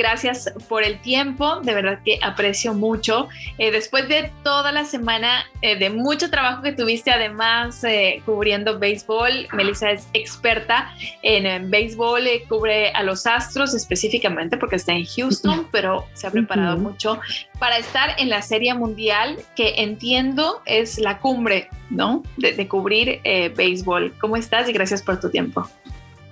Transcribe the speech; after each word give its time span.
gracias 0.00 0.50
por 0.66 0.82
el 0.82 0.98
tiempo, 1.02 1.60
de 1.60 1.74
verdad 1.74 1.98
que 2.02 2.18
aprecio 2.22 2.72
mucho. 2.72 3.28
Eh, 3.58 3.70
después 3.70 4.08
de 4.08 4.32
toda 4.42 4.72
la 4.72 4.86
semana 4.86 5.44
eh, 5.60 5.76
de 5.76 5.90
mucho 5.90 6.30
trabajo 6.30 6.62
que 6.62 6.72
tuviste, 6.72 7.10
además 7.10 7.84
eh, 7.84 8.22
cubriendo 8.24 8.78
béisbol, 8.78 9.48
Melissa 9.52 9.90
es 9.90 10.08
experta 10.14 10.90
en, 11.22 11.70
béisbol, 11.70 12.24
cubre 12.48 12.92
a 12.92 13.02
los 13.02 13.26
Astros 13.26 13.74
específicamente 13.74 14.56
porque 14.56 14.76
está 14.76 14.92
en 14.92 15.04
Houston, 15.04 15.68
pero 15.70 16.06
se 16.14 16.26
ha 16.26 16.30
preparado 16.30 16.78
mucho 16.78 17.20
para 17.58 17.76
estar 17.76 18.14
en 18.18 18.30
la 18.30 18.40
Serie 18.40 18.72
Mundial, 18.72 19.36
que 19.54 19.82
entiendo 19.82 20.62
es 20.64 20.98
la 20.98 21.18
cumbre, 21.18 21.68
¿no? 21.90 22.22
De, 22.38 22.54
de 22.54 22.66
cubrir 22.66 23.20
béisbol. 23.54 24.14
¿Cómo 24.18 24.36
estás? 24.36 24.66
Y 24.68 24.72
gracias 24.72 25.02
por 25.02 25.20
tu 25.20 25.28
tiempo. 25.28 25.68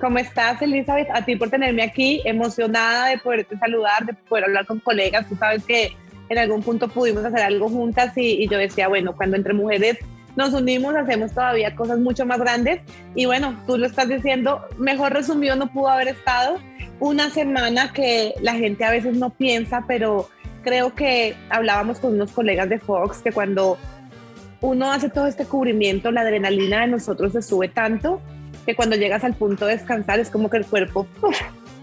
¿Cómo 0.00 0.18
estás, 0.18 0.62
Elizabeth? 0.62 1.08
A 1.12 1.24
ti 1.24 1.34
por 1.34 1.50
tenerme 1.50 1.82
aquí, 1.82 2.22
emocionada 2.24 3.08
de 3.08 3.18
poderte 3.18 3.58
saludar, 3.58 4.06
de 4.06 4.12
poder 4.12 4.44
hablar 4.44 4.64
con 4.64 4.78
colegas. 4.78 5.28
Tú 5.28 5.34
sabes 5.34 5.64
que 5.64 5.96
en 6.28 6.38
algún 6.38 6.62
punto 6.62 6.88
pudimos 6.88 7.24
hacer 7.24 7.40
algo 7.40 7.68
juntas 7.68 8.12
y, 8.16 8.46
yo 8.48 8.58
decía, 8.58 8.86
bueno, 8.86 9.16
cuando 9.16 9.36
entre 9.36 9.54
mujeres 9.54 9.98
nos 10.36 10.54
unimos, 10.54 10.94
hacemos 10.94 11.32
todavía 11.32 11.74
cosas 11.74 11.98
mucho 11.98 12.24
más 12.26 12.38
grandes. 12.38 12.80
Y 13.16 13.26
bueno, 13.26 13.60
tú 13.66 13.76
lo 13.76 13.86
estás 13.86 14.08
diciendo, 14.08 14.64
mejor 14.78 15.14
resumido 15.14 15.56
no 15.56 15.72
pudo 15.72 15.88
haber 15.88 16.08
estado. 16.08 16.58
Una 17.00 17.30
semana 17.30 17.92
que 17.92 18.34
la 18.40 18.54
gente 18.54 18.84
a 18.84 18.92
veces 18.92 19.16
no 19.16 19.30
piensa, 19.30 19.84
pero 19.88 20.28
creo 20.62 20.94
que 20.94 21.34
hablábamos 21.50 21.98
con 21.98 22.14
unos 22.14 22.30
colegas 22.30 22.68
de 22.68 22.78
Fox 22.78 23.18
que 23.18 23.32
cuando 23.32 23.78
uno 24.60 24.92
hace 24.92 25.08
todo 25.08 25.26
este 25.26 25.44
cubrimiento, 25.44 26.12
la 26.12 26.20
adrenalina 26.20 26.82
de 26.82 26.86
nosotros 26.88 27.32
se 27.32 27.42
sube 27.42 27.68
tanto 27.68 28.20
que 28.68 28.76
cuando 28.76 28.96
llegas 28.96 29.24
al 29.24 29.32
punto 29.32 29.64
de 29.64 29.78
descansar 29.78 30.20
es 30.20 30.28
como 30.28 30.50
que 30.50 30.58
el 30.58 30.66
cuerpo 30.66 31.06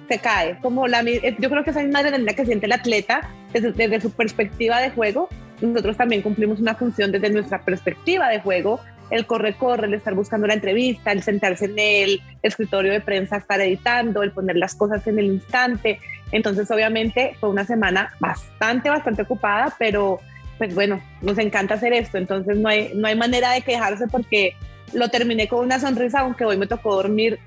se 0.07 0.19
cae. 0.19 0.59
Como 0.61 0.85
la, 0.87 1.01
eh, 1.01 1.35
yo 1.39 1.49
creo 1.49 1.63
que 1.63 1.71
esa 1.71 1.81
misma 1.81 1.97
adrenalina 1.97 2.33
que 2.33 2.45
siente 2.45 2.67
el 2.67 2.73
atleta 2.73 3.27
desde, 3.51 3.71
desde 3.71 4.01
su 4.01 4.11
perspectiva 4.11 4.79
de 4.79 4.91
juego, 4.91 5.27
nosotros 5.61 5.97
también 5.97 6.21
cumplimos 6.21 6.59
una 6.59 6.75
función 6.75 7.11
desde 7.11 7.31
nuestra 7.31 7.65
perspectiva 7.65 8.29
de 8.29 8.39
juego 8.39 8.79
el 9.09 9.25
corre-corre, 9.25 9.87
el 9.87 9.95
estar 9.95 10.13
buscando 10.13 10.45
la 10.45 10.53
entrevista, 10.53 11.11
el 11.11 11.23
sentarse 11.23 11.65
en 11.65 11.79
el 11.79 12.21
escritorio 12.43 12.91
de 12.91 13.01
prensa, 13.01 13.37
estar 13.37 13.59
editando, 13.61 14.21
el 14.21 14.29
poner 14.29 14.55
las 14.55 14.75
cosas 14.75 15.07
en 15.07 15.17
el 15.17 15.25
instante. 15.25 15.99
Entonces, 16.31 16.69
obviamente, 16.69 17.35
fue 17.39 17.49
una 17.49 17.65
semana 17.65 18.13
bastante, 18.19 18.91
bastante 18.91 19.23
ocupada, 19.23 19.75
pero 19.79 20.19
pues 20.59 20.75
bueno, 20.75 21.01
nos 21.23 21.39
encanta 21.39 21.73
hacer 21.73 21.93
esto. 21.93 22.19
Entonces, 22.19 22.57
no 22.57 22.69
hay, 22.69 22.91
no 22.93 23.07
hay 23.07 23.15
manera 23.15 23.53
de 23.53 23.61
quejarse 23.61 24.07
porque 24.07 24.55
lo 24.93 25.09
terminé 25.09 25.47
con 25.47 25.59
una 25.65 25.79
sonrisa, 25.79 26.21
aunque 26.21 26.45
hoy 26.45 26.57
me 26.57 26.67
tocó 26.67 26.95
dormir 26.95 27.39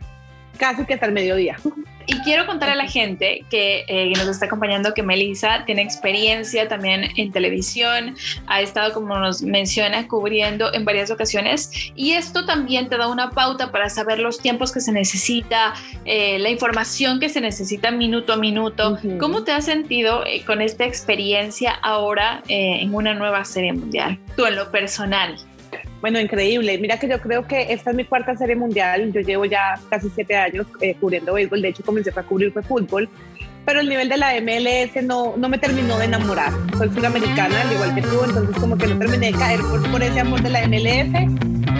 casi 0.58 0.84
que 0.84 0.94
hasta 0.94 1.06
el 1.06 1.12
mediodía. 1.12 1.56
Y 2.10 2.18
quiero 2.20 2.46
contar 2.46 2.70
a 2.70 2.74
la 2.74 2.88
gente 2.88 3.44
que, 3.50 3.84
eh, 3.86 4.12
nos 4.16 4.28
está 4.28 4.46
acompañando 4.46 4.94
que 4.94 5.02
Melissa 5.02 5.64
tiene 5.66 5.82
experiencia 5.82 6.66
también 6.66 7.10
en 7.16 7.32
televisión, 7.32 8.16
ha 8.46 8.62
estado, 8.62 8.94
como 8.94 9.18
nos 9.18 9.42
menciona, 9.42 10.08
cubriendo 10.08 10.72
en 10.72 10.86
varias 10.86 11.10
ocasiones 11.10 11.70
y 11.94 12.12
esto 12.12 12.46
también 12.46 12.88
te 12.88 12.96
da 12.96 13.08
una 13.08 13.30
pauta 13.30 13.70
para 13.70 13.90
saber 13.90 14.20
los 14.20 14.40
tiempos 14.40 14.72
que 14.72 14.80
se 14.80 14.90
necesita, 14.90 15.74
eh, 16.06 16.38
la 16.38 16.48
información 16.48 17.20
que 17.20 17.28
se 17.28 17.42
necesita 17.42 17.90
minuto 17.90 18.32
a 18.32 18.38
minuto. 18.38 18.98
¿Cómo 19.20 19.44
te 19.44 19.52
has 19.52 19.66
sentido 19.66 20.24
eh, 20.24 20.42
con 20.46 20.62
esta 20.62 20.86
experiencia 20.86 21.72
ahora 21.72 22.42
en 22.48 22.94
una 22.94 23.12
nueva 23.12 23.44
serie 23.44 23.74
mundial? 23.74 24.18
Tú 24.34 24.46
en 24.46 24.56
lo 24.56 24.70
personal. 24.70 25.36
Bueno, 26.00 26.20
increíble. 26.20 26.78
Mira 26.78 26.98
que 26.98 27.08
yo 27.08 27.20
creo 27.20 27.46
que 27.46 27.72
esta 27.72 27.90
es 27.90 27.96
mi 27.96 28.04
cuarta 28.04 28.36
serie 28.36 28.56
mundial. 28.56 29.12
Yo 29.12 29.20
llevo 29.20 29.44
ya 29.44 29.74
casi 29.90 30.08
siete 30.10 30.36
años 30.36 30.66
eh, 30.80 30.94
cubriendo 30.94 31.34
béisbol. 31.34 31.60
De 31.60 31.68
hecho, 31.68 31.82
comencé 31.82 32.12
a 32.14 32.22
cubrir 32.22 32.52
fútbol. 32.52 33.08
Pero 33.64 33.80
el 33.80 33.88
nivel 33.88 34.08
de 34.08 34.16
la 34.16 34.32
MLS 34.40 35.02
no, 35.04 35.36
no 35.36 35.48
me 35.48 35.58
terminó 35.58 35.98
de 35.98 36.06
enamorar. 36.06 36.52
Soy 36.78 36.88
sudamericana, 36.88 37.60
al 37.60 37.72
igual 37.72 37.94
que 37.94 38.00
tú, 38.00 38.24
entonces 38.24 38.56
como 38.56 38.78
que 38.78 38.86
no 38.86 38.98
terminé 38.98 39.30
de 39.30 39.38
caer 39.38 39.60
por, 39.60 39.90
por 39.90 40.02
ese 40.02 40.20
amor 40.20 40.40
de 40.40 40.48
la 40.48 40.66
MLS, 40.66 41.12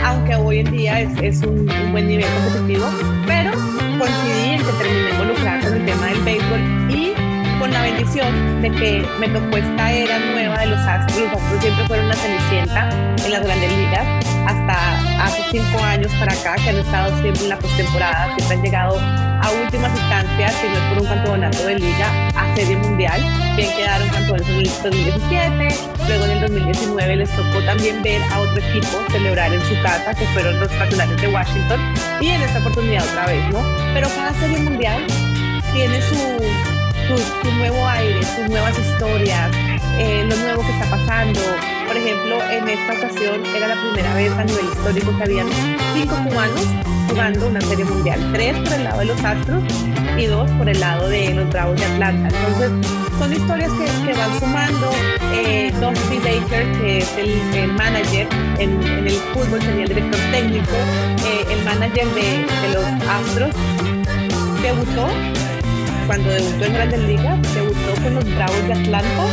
aunque 0.05 0.35
hoy 0.35 0.59
en 0.59 0.71
día 0.71 1.01
es, 1.01 1.11
es 1.23 1.43
un, 1.47 1.61
un, 1.61 1.93
buen 1.93 2.07
nivel 2.07 2.27
competitivo. 2.27 2.85
Pero 3.27 3.53
coincidí 3.99 4.51
en 4.51 4.59
que 4.59 4.73
terminé 4.73 5.11
involucrada 5.13 5.61
con 5.61 5.77
el 5.79 5.87
tema 5.87 6.07
del 6.09 6.21
béisbol 6.25 6.91
y 6.91 7.28
con 7.69 7.75
la 7.75 7.83
bendición 7.83 8.63
de 8.63 8.71
que 8.71 9.07
me 9.21 9.29
tocó 9.29 9.57
esta 9.59 9.93
era 9.93 10.19
nueva 10.19 10.59
de 10.61 10.67
los 10.69 10.79
Astros. 10.81 11.21
Los 11.21 11.33
Astros 11.33 11.61
siempre 11.61 11.87
fueron 11.87 12.07
una 12.07 12.15
cenicienta 12.15 12.89
en 13.25 13.31
las 13.31 13.43
grandes 13.43 13.77
ligas, 13.77 14.25
hasta 14.47 15.25
hace 15.25 15.43
cinco 15.51 15.83
años 15.85 16.11
para 16.19 16.33
acá, 16.33 16.57
que 16.57 16.71
han 16.71 16.79
estado 16.79 17.21
siempre 17.21 17.43
en 17.43 17.49
la 17.51 17.59
postemporada, 17.59 18.35
siempre 18.37 18.57
han 18.57 18.63
llegado 18.63 18.99
a 18.99 19.51
últimas 19.63 19.91
instancias, 19.99 20.55
si 20.55 20.69
no 20.69 20.75
es 20.75 20.81
por 20.81 21.03
un 21.03 21.09
campeonato 21.09 21.67
de 21.67 21.79
liga, 21.79 22.29
a 22.37 22.57
serie 22.57 22.77
mundial. 22.77 23.21
Bien 23.57 23.71
quedaron 23.77 24.09
campeones 24.09 24.49
en 24.49 24.57
el 24.57 24.71
2017, 24.83 25.69
luego 26.07 26.25
en 26.25 26.31
el 26.31 26.41
2019 26.41 27.17
les 27.17 27.31
tocó 27.31 27.61
también 27.67 28.03
ver 28.03 28.23
a 28.33 28.41
otro 28.41 28.63
equipo 28.63 28.99
celebrar 29.11 29.53
en 29.53 29.61
su 29.63 29.75
casa, 29.83 30.15
que 30.15 30.25
fueron 30.29 30.59
los 30.59 30.73
Nacionales 30.73 31.21
de 31.21 31.29
Washington, 31.29 31.81
y 32.21 32.29
en 32.29 32.43
esta 32.43 32.61
oportunidad 32.61 33.05
otra 33.05 33.27
vez, 33.27 33.45
¿no? 33.53 33.61
Pero 33.93 34.09
cada 34.09 34.33
serie 34.35 34.59
mundial 34.61 35.05
tiene 35.73 36.01
su 36.01 36.78
su, 37.17 37.51
nuevo 37.53 37.87
aire, 37.87 38.23
sus 38.23 38.49
nuevas 38.49 38.79
historias, 38.79 39.51
eh, 39.99 40.25
lo 40.29 40.37
nuevo 40.37 40.63
que 40.63 40.73
está 40.73 40.91
pasando. 40.91 41.41
Por 41.87 41.97
ejemplo, 41.97 42.43
en 42.51 42.69
esta 42.69 42.93
ocasión 42.95 43.47
era 43.47 43.69
la 43.69 43.81
primera 43.81 44.15
vez 44.15 44.33
a 44.33 44.45
nivel 44.45 44.65
histórico 44.67 45.17
que 45.17 45.25
habían 45.25 45.47
cinco 45.95 46.17
cubanos 46.29 46.67
jugando 47.09 47.49
una 47.49 47.61
serie 47.63 47.85
mundial, 47.85 48.31
tres 48.33 48.57
por 48.59 48.73
el 48.75 48.85
lado 48.85 48.99
de 48.99 49.05
los 49.07 49.25
Astros 49.25 49.63
y 50.19 50.27
dos 50.27 50.51
por 50.53 50.69
el 50.69 50.79
lado 50.79 51.09
de 51.09 51.33
los 51.35 51.49
Bravos 51.51 51.79
de 51.79 51.87
Atlanta. 51.87 52.29
Entonces, 52.29 52.71
son 53.19 53.33
historias 53.33 53.73
que, 53.73 54.13
van 54.13 54.39
sumando. 54.39 54.91
Eh, 55.33 55.73
Dusty 55.81 56.19
Baker, 56.19 56.73
que 56.81 56.99
es 56.99 57.17
el, 57.17 57.73
manager 57.73 58.29
en, 58.59 58.83
el 58.83 59.11
fútbol, 59.33 59.63
sería 59.63 59.85
el 59.85 59.89
director 59.89 60.21
técnico, 60.31 60.73
eh, 61.27 61.47
el 61.51 61.65
manager 61.65 62.07
de, 62.09 62.45
de 62.63 62.75
los 62.75 62.85
Astros, 63.09 63.55
debutó 64.63 65.09
cuando 66.09 66.31
debutó 66.31 66.65
en 66.65 66.73
Grandes 66.73 67.01
Ligas, 67.01 67.55
debutó 67.55 68.03
con 68.03 68.15
los 68.15 68.25
Bravos 68.35 68.67
de 68.67 68.73
Atlanta 68.73 69.25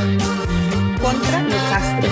contra 1.02 1.42
los 1.44 1.62
Astros. 1.72 2.12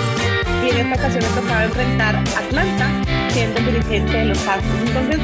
Y 0.64 0.70
en 0.70 0.76
esta 0.78 0.94
ocasión 0.94 1.22
le 1.22 1.40
tocaba 1.40 1.64
enfrentar 1.64 2.16
a 2.16 2.38
Atlanta, 2.38 2.88
siendo 3.28 3.60
dirigente 3.60 4.16
de 4.16 4.24
los 4.24 4.38
Astros. 4.38 4.80
Entonces, 4.86 5.18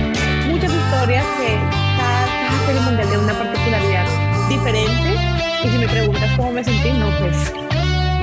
muchas 0.46 0.70
historias 0.70 1.24
que 1.38 1.56
cada, 1.96 2.66
serie 2.66 2.80
mundial 2.82 3.08
tiene 3.08 3.24
una 3.24 3.32
particularidad 3.32 4.06
diferente. 4.50 5.16
Y 5.64 5.68
si 5.70 5.78
me 5.78 5.88
preguntas 5.88 6.30
cómo 6.36 6.52
me 6.52 6.62
sentí, 6.62 6.92
no, 6.92 7.06
pues 7.18 7.50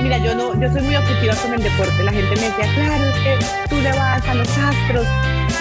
mira, 0.00 0.18
yo 0.18 0.36
no, 0.36 0.60
yo 0.60 0.72
soy 0.72 0.82
muy 0.82 0.94
objetiva 0.94 1.34
con 1.34 1.52
el 1.52 1.62
deporte. 1.64 2.04
La 2.04 2.12
gente 2.12 2.36
me 2.36 2.42
decía, 2.42 2.72
claro, 2.76 3.04
es 3.04 3.18
que 3.24 3.38
tú 3.68 3.80
le 3.82 3.90
vas 3.90 4.24
a 4.24 4.34
los 4.34 4.48
astros. 4.56 5.06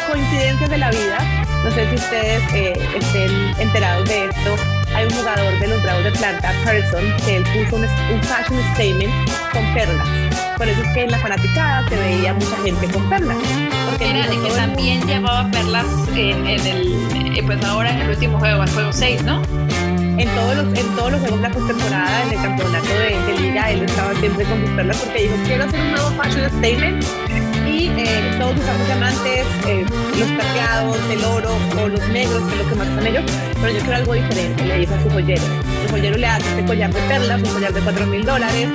Coincidencias 0.08 0.70
de 0.70 0.78
la 0.78 0.92
vida. 0.92 1.18
No 1.64 1.72
sé 1.72 1.90
si 1.90 1.96
ustedes 1.96 2.44
eh, 2.54 2.80
estén 2.96 3.32
enterados 3.60 4.08
de 4.08 4.26
esto 4.26 4.77
de 6.08 6.18
Atlanta, 6.18 6.54
Carson, 6.64 7.04
que 7.26 7.38
él 7.38 7.44
puso 7.44 7.76
un, 7.76 8.24
fashion 8.24 8.60
statement 8.74 9.14
con 9.52 9.74
perlas. 9.74 10.08
Por 10.58 10.68
eso 10.68 10.82
es 10.82 10.90
que 10.94 11.04
en 11.04 11.12
la 11.12 11.20
fanaticada 11.20 11.88
se 11.90 11.96
veía 11.96 12.34
mucha 12.34 12.56
gente 12.64 12.88
con 12.88 13.10
perlas. 13.10 13.38
Porque 13.90 14.10
Era 14.10 14.28
de 14.28 14.42
que 14.42 14.50
también 14.56 15.06
llevaba 15.06 15.50
perlas 15.52 15.86
en, 16.16 16.48
el, 16.48 17.38
eh, 17.38 17.44
pues 17.46 17.64
ahora 17.64 17.90
en 17.92 18.02
el 18.02 18.10
último 18.10 18.40
juego, 18.40 18.64
el 18.64 18.70
juego 18.70 18.94
6, 18.94 19.24
¿no? 19.24 19.42
En 20.18 20.30
todos 20.36 20.56
los, 20.56 20.80
en 20.80 20.96
todos 20.96 21.12
los 21.12 21.20
juegos 21.20 21.42
de 21.42 21.48
la 21.48 21.54
postemporada, 21.54 22.24
en 22.24 22.30
el 22.32 22.42
campeonato 22.42 22.88
de, 22.88 23.34
de, 23.34 23.40
liga, 23.40 23.72
él 23.72 23.84
estaba 23.84 24.16
siempre 24.16 24.46
con 24.46 24.62
sus 24.66 24.70
perlas 24.76 24.98
porque 24.98 25.24
dijo, 25.24 25.36
quiero 25.46 25.66
hacer 25.66 25.80
un 25.80 25.92
nuevo 25.92 26.10
fashion 26.12 26.50
statement 26.58 27.06
eh, 27.86 28.36
todos 28.40 28.58
usamos 28.58 28.88
diamantes, 28.88 29.46
eh, 29.68 29.86
los 30.18 30.30
plateados, 30.32 30.98
el 31.12 31.24
oro 31.24 31.52
o 31.80 31.88
los 31.88 32.10
negros, 32.10 32.42
que 32.44 32.56
es 32.56 32.64
lo 32.64 32.70
que 32.70 32.76
más 32.76 32.88
son 32.88 33.08
ellos, 33.08 33.24
pero 33.62 33.70
yo 33.72 33.80
quiero 33.80 33.96
algo 33.96 34.14
diferente, 34.14 34.66
le 34.66 34.80
dijo 34.80 34.96
a 34.96 35.04
su 35.04 35.10
joyero. 35.10 35.44
El 35.84 35.92
joyero 35.92 36.18
le 36.18 36.28
hace 36.28 36.50
este 36.50 36.66
collar 36.66 36.92
de 36.92 37.02
perlas, 37.02 37.42
un 37.42 37.50
collar 37.54 37.74
de 37.74 37.82
4 37.82 38.06
mil 38.08 38.26
dólares, 38.26 38.70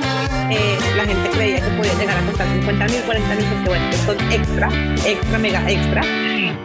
eh, 0.49 0.77
la 0.95 1.05
gente 1.05 1.29
creía 1.31 1.55
que 1.57 1.69
podía 1.75 1.93
llegar 1.95 2.17
a 2.17 2.21
costar 2.21 2.47
50 2.47 2.85
mil, 2.85 3.01
40 3.01 3.35
mil, 3.35 3.45
porque 3.45 3.69
bueno, 3.69 3.93
son 4.05 4.31
extra, 4.31 4.69
extra, 5.05 5.39
mega 5.39 5.71
extra, 5.71 6.01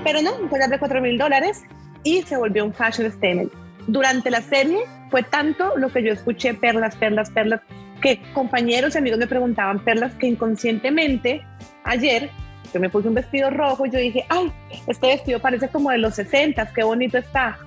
pero 0.05 0.23
no, 0.23 0.37
un 0.37 0.49
collar 0.49 0.70
de 0.70 0.79
4 0.79 1.00
mil 1.00 1.19
dólares 1.19 1.64
y 2.05 2.23
se 2.23 2.37
volvió 2.37 2.64
un 2.64 2.73
fashion 2.73 3.11
statement. 3.11 3.52
Durante 3.87 4.31
la 4.31 4.43
serie 4.43 4.81
fue 5.11 5.23
tanto 5.23 5.76
lo 5.76 5.88
que 5.88 6.02
yo 6.02 6.12
escuché, 6.12 6.55
perlas, 6.55 6.94
perlas, 6.96 7.31
perlas, 7.31 7.62
que 8.00 8.20
compañeros 8.32 8.94
y 8.94 8.98
amigos 8.98 9.18
me 9.18 9.26
preguntaban 9.26 9.84
perlas 9.84 10.14
que 10.14 10.26
inconscientemente 10.26 11.42
ayer 11.84 12.30
yo 12.72 12.80
me 12.80 12.90
puse 12.90 13.08
un 13.08 13.14
vestido 13.14 13.50
rojo 13.50 13.86
y 13.86 13.90
yo 13.90 13.98
dije, 13.98 14.24
ay, 14.28 14.52
este 14.86 15.06
vestido 15.06 15.40
parece 15.40 15.68
como 15.68 15.90
de 15.90 15.98
los 15.98 16.14
60, 16.14 16.72
qué 16.74 16.82
bonito 16.84 17.16
está. 17.16 17.58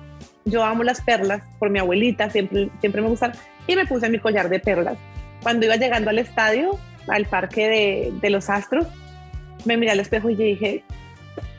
Yo 0.44 0.64
amo 0.64 0.84
las 0.84 1.00
perlas 1.00 1.42
por 1.58 1.70
mi 1.70 1.78
abuelita, 1.78 2.30
siempre, 2.30 2.68
siempre 2.80 3.02
me 3.02 3.08
gustan, 3.08 3.32
y 3.66 3.74
me 3.74 3.86
puse 3.86 4.08
mi 4.08 4.18
collar 4.18 4.48
de 4.48 4.60
perlas. 4.60 4.96
Cuando 5.42 5.66
iba 5.66 5.76
llegando 5.76 6.10
al 6.10 6.18
estadio, 6.18 6.78
al 7.08 7.26
parque 7.26 7.68
de, 7.68 8.12
de 8.20 8.30
los 8.30 8.48
Astros, 8.48 8.86
me 9.64 9.76
miré 9.76 9.92
al 9.92 10.00
espejo 10.00 10.30
y 10.30 10.36
dije, 10.36 10.84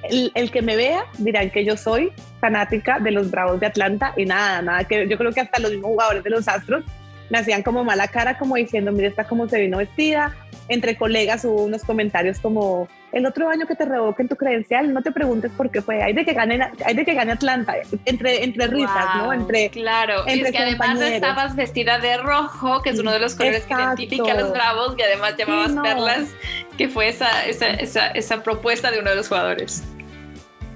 el, 0.09 0.51
que 0.51 0.61
me 0.61 0.75
vea 0.75 1.05
dirán 1.17 1.49
que 1.49 1.63
yo 1.63 1.77
soy 1.77 2.11
fanática 2.41 2.99
de 2.99 3.11
los 3.11 3.31
Bravos 3.31 3.59
de 3.59 3.67
Atlanta 3.67 4.13
y 4.17 4.25
nada, 4.25 4.61
nada 4.61 4.83
que 4.83 5.07
yo 5.07 5.17
creo 5.17 5.31
que 5.31 5.41
hasta 5.41 5.59
los 5.59 5.71
mismos 5.71 5.91
jugadores 5.91 6.23
de 6.23 6.29
los 6.29 6.47
Astros 6.47 6.83
me 7.29 7.37
hacían 7.39 7.63
como 7.63 7.83
mala 7.83 8.07
cara, 8.07 8.37
como 8.37 8.55
diciendo, 8.55 8.91
mira, 8.91 9.07
está 9.07 9.25
como 9.25 9.47
se 9.47 9.59
vino 9.59 9.77
vestida. 9.77 10.35
Entre 10.67 10.95
colegas 10.95 11.43
hubo 11.45 11.63
unos 11.63 11.83
comentarios 11.83 12.39
como, 12.39 12.87
el 13.13 13.25
otro 13.27 13.47
año 13.47 13.67
que 13.67 13.75
te 13.75 13.85
revoquen 13.85 14.27
tu 14.27 14.35
credencial, 14.35 14.91
no 14.91 15.01
te 15.01 15.11
preguntes 15.11 15.51
por 15.51 15.69
qué 15.69 15.81
fue, 15.81 16.01
hay 16.01 16.13
de 16.13 16.25
que 16.25 16.33
gane, 16.33 16.71
hay 16.83 16.95
de 16.95 17.05
que 17.05 17.13
gane 17.13 17.31
Atlanta, 17.33 17.75
entre, 18.05 18.43
entre 18.43 18.67
risas, 18.67 19.15
¿no? 19.17 19.31
Entre, 19.31 19.69
claro, 19.69 20.27
entre 20.27 20.49
es 20.49 20.51
que 20.51 20.57
además 20.57 20.99
estabas 21.01 21.55
vestida 21.55 21.99
de 21.99 22.17
rojo, 22.17 22.81
que 22.81 22.89
es 22.89 22.99
uno 22.99 23.11
de 23.11 23.19
los 23.19 23.35
colores 23.35 23.65
que 23.65 23.73
identifica 23.73 24.31
a 24.31 24.35
los 24.35 24.51
bravos, 24.51 24.95
y 24.97 25.03
además 25.03 25.35
llamabas 25.37 25.73
perlas, 25.83 26.29
que 26.77 26.89
fue 26.89 27.09
esa, 27.09 27.45
esa, 27.45 27.67
esa, 27.69 28.07
esa 28.07 28.41
propuesta 28.41 28.89
de 28.89 28.99
uno 28.99 29.11
de 29.11 29.17
los 29.17 29.27
jugadores. 29.27 29.83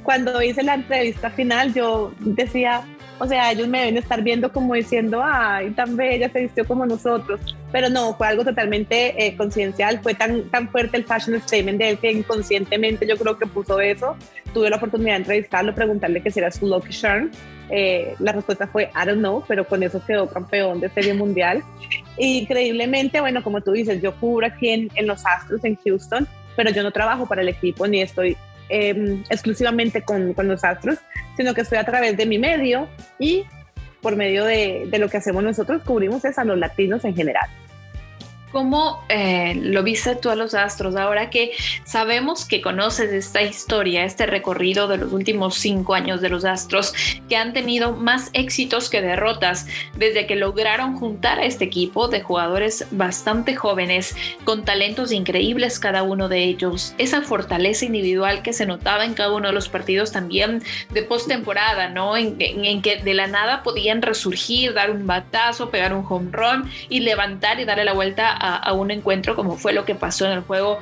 Cuando 0.03 0.41
hice 0.41 0.63
la 0.63 0.75
entrevista 0.75 1.31
final, 1.31 1.73
yo 1.73 2.13
decía, 2.19 2.83
o 3.19 3.27
sea, 3.27 3.51
ellos 3.51 3.67
me 3.67 3.79
deben 3.79 3.97
estar 3.97 4.21
viendo 4.21 4.51
como 4.51 4.73
diciendo, 4.75 5.21
ay, 5.23 5.71
tan 5.71 5.95
bella, 5.95 6.29
se 6.29 6.41
vistió 6.41 6.65
como 6.65 6.85
nosotros. 6.85 7.39
Pero 7.71 7.89
no, 7.89 8.13
fue 8.15 8.27
algo 8.27 8.43
totalmente 8.43 9.25
eh, 9.25 9.35
conciencial, 9.35 9.99
fue 10.01 10.13
tan, 10.13 10.43
tan 10.49 10.69
fuerte 10.69 10.97
el 10.97 11.03
fashion 11.03 11.41
statement 11.41 11.79
de 11.79 11.89
él 11.89 11.97
que 11.97 12.11
inconscientemente 12.11 13.07
yo 13.07 13.17
creo 13.17 13.37
que 13.37 13.47
puso 13.47 13.79
eso. 13.79 14.15
Tuve 14.53 14.69
la 14.69 14.77
oportunidad 14.77 15.13
de 15.13 15.17
entrevistarlo, 15.17 15.73
preguntarle 15.73 16.21
qué 16.21 16.31
era 16.35 16.51
su 16.51 16.67
Charm. 16.89 17.31
Eh, 17.69 18.15
la 18.19 18.31
respuesta 18.31 18.67
fue, 18.67 18.85
I 18.95 19.05
don't 19.05 19.19
know, 19.19 19.43
pero 19.47 19.67
con 19.67 19.83
eso 19.83 20.01
quedó 20.05 20.29
campeón 20.29 20.79
de 20.79 20.89
serie 20.89 21.13
mundial. 21.13 21.63
Increíblemente, 22.17 23.19
bueno, 23.19 23.43
como 23.43 23.61
tú 23.61 23.71
dices, 23.71 24.01
yo 24.01 24.15
cubro 24.15 24.47
aquí 24.47 24.69
en, 24.69 24.89
en 24.95 25.07
Los 25.07 25.25
Astros, 25.25 25.63
en 25.65 25.75
Houston, 25.83 26.27
pero 26.55 26.71
yo 26.71 26.83
no 26.83 26.91
trabajo 26.91 27.25
para 27.25 27.41
el 27.41 27.49
equipo 27.49 27.87
ni 27.87 28.01
estoy 28.01 28.37
Em, 28.69 29.23
exclusivamente 29.29 30.01
con, 30.01 30.33
con, 30.33 30.47
los 30.49 30.63
astros, 30.65 30.97
sino 31.37 31.53
que 31.53 31.61
estoy 31.61 31.77
a 31.77 31.85
través 31.85 32.17
de 32.17 32.25
mi 32.25 32.37
medio 32.37 32.89
y 33.17 33.45
por 34.01 34.17
medio 34.17 34.43
de, 34.43 34.87
de 34.89 34.99
lo 34.99 35.07
que 35.09 35.17
hacemos 35.17 35.41
nosotros 35.41 35.83
cubrimos 35.83 36.25
es 36.25 36.37
a 36.37 36.43
los 36.43 36.57
latinos 36.57 37.05
en 37.05 37.15
general. 37.15 37.49
¿Cómo 38.51 39.03
eh, 39.09 39.55
lo 39.61 39.83
viste 39.83 40.15
tú 40.15 40.29
a 40.29 40.35
los 40.35 40.53
Astros 40.53 40.95
ahora 40.95 41.29
que 41.29 41.51
sabemos 41.83 42.45
que 42.45 42.61
conoces 42.61 43.11
esta 43.11 43.41
historia, 43.41 44.05
este 44.05 44.25
recorrido 44.25 44.87
de 44.87 44.97
los 44.97 45.11
últimos 45.11 45.55
cinco 45.55 45.93
años 45.93 46.21
de 46.21 46.29
los 46.29 46.45
Astros, 46.45 46.93
que 47.27 47.35
han 47.35 47.51
tenido 47.51 47.93
más 47.97 48.29
éxitos 48.31 48.89
que 48.89 49.01
derrotas 49.01 49.67
desde 49.97 50.27
que 50.27 50.37
lograron 50.37 50.95
juntar 50.95 51.39
a 51.39 51.45
este 51.45 51.65
equipo 51.65 52.07
de 52.07 52.21
jugadores 52.21 52.85
bastante 52.91 53.55
jóvenes, 53.55 54.15
con 54.45 54.63
talentos 54.63 55.11
increíbles 55.11 55.77
cada 55.77 56.03
uno 56.03 56.29
de 56.29 56.45
ellos, 56.45 56.93
esa 56.97 57.21
fortaleza 57.23 57.83
individual 57.83 58.43
que 58.43 58.53
se 58.53 58.65
notaba 58.65 59.03
en 59.03 59.13
cada 59.13 59.33
uno 59.33 59.49
de 59.49 59.53
los 59.53 59.67
partidos 59.67 60.13
también 60.13 60.63
de 60.91 61.03
postemporada, 61.03 61.89
¿no? 61.89 62.15
En, 62.15 62.37
en, 62.39 62.81
que 62.81 62.97
de 62.97 63.13
la 63.13 63.27
nada 63.27 63.61
podían 63.63 64.01
resurgir, 64.01 64.73
dar 64.73 64.91
un 64.91 65.05
batazo, 65.05 65.69
pegar 65.69 65.93
un 65.93 66.05
home 66.07 66.29
run 66.31 66.71
y 66.87 67.01
levantar 67.01 67.59
y 67.59 67.65
darle 67.65 67.83
la 67.83 67.93
vuelta 67.93 68.37
a, 68.39 68.46
un 68.73 68.91
encuentro 68.91 69.35
como 69.35 69.57
fue 69.57 69.73
lo 69.73 69.85
que 69.85 69.95
pasó 69.95 70.25
en 70.25 70.31
el 70.33 70.41
juego 70.41 70.79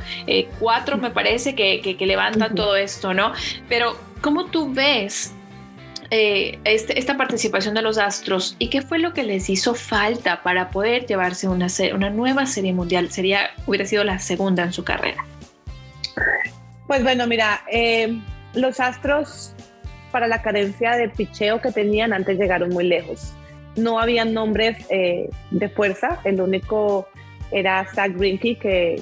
4, 0.59 0.95
eh, 0.95 0.99
me 0.99 1.11
parece, 1.11 1.55
que, 1.55 1.81
que, 1.81 2.05
levantan 2.05 2.55
todo 2.55 2.75
esto, 2.75 3.13
¿no? 3.13 3.33
Pero, 3.69 3.97
¿cómo 4.21 4.45
tú 4.45 4.73
ves 4.73 5.33
eh, 6.11 6.59
este, 6.63 6.99
esta 6.99 7.17
participación 7.17 7.73
de 7.73 7.81
los 7.81 7.97
Astros 7.97 8.55
y 8.59 8.69
qué 8.69 8.81
fue 8.81 8.99
lo 8.99 9.13
que 9.13 9.23
les 9.23 9.49
hizo 9.49 9.73
falta 9.73 10.43
para 10.43 10.69
poder 10.69 11.05
llevarse 11.05 11.47
una, 11.47 11.67
una 11.93 12.09
nueva 12.09 12.45
serie 12.45 12.73
mundial? 12.73 13.11
Sería, 13.11 13.51
hubiera 13.65 13.85
sido 13.85 14.03
la 14.03 14.19
segunda 14.19 14.63
en 14.63 14.73
su 14.73 14.83
carrera. 14.83 15.25
Pues 16.87 17.01
bueno, 17.03 17.25
mira, 17.27 17.63
eh, 17.71 18.19
los 18.53 18.79
Astros 18.79 19.53
para 20.11 20.27
la 20.27 20.41
carencia 20.41 20.91
de 20.91 21.09
picheo 21.09 21.59
que 21.59 21.71
tenían 21.71 22.13
antes 22.13 22.37
llegaron 22.37 22.69
muy 22.69 22.85
lejos. 22.85 23.33
No 23.75 23.99
habían 23.99 24.33
nombres 24.33 24.87
de 24.87 25.69
fuerza, 25.75 26.21
el 26.23 26.39
único 26.39 27.09
era 27.55 27.85
Zach 27.85 28.11
Greinke, 28.13 28.57
que 28.59 29.01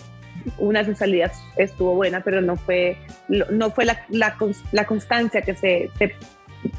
una 0.59 0.79
de 0.79 0.85
sus 0.85 0.99
salidas 0.99 1.43
estuvo 1.57 1.95
buena, 1.95 2.21
pero 2.21 2.39
no 2.39 2.55
fue, 2.55 2.97
no 3.27 3.71
fue 3.71 3.85
la, 3.85 4.05
la, 4.09 4.85
constancia 4.85 5.41
que 5.41 5.55
se, 5.55 5.89
se, 5.97 6.13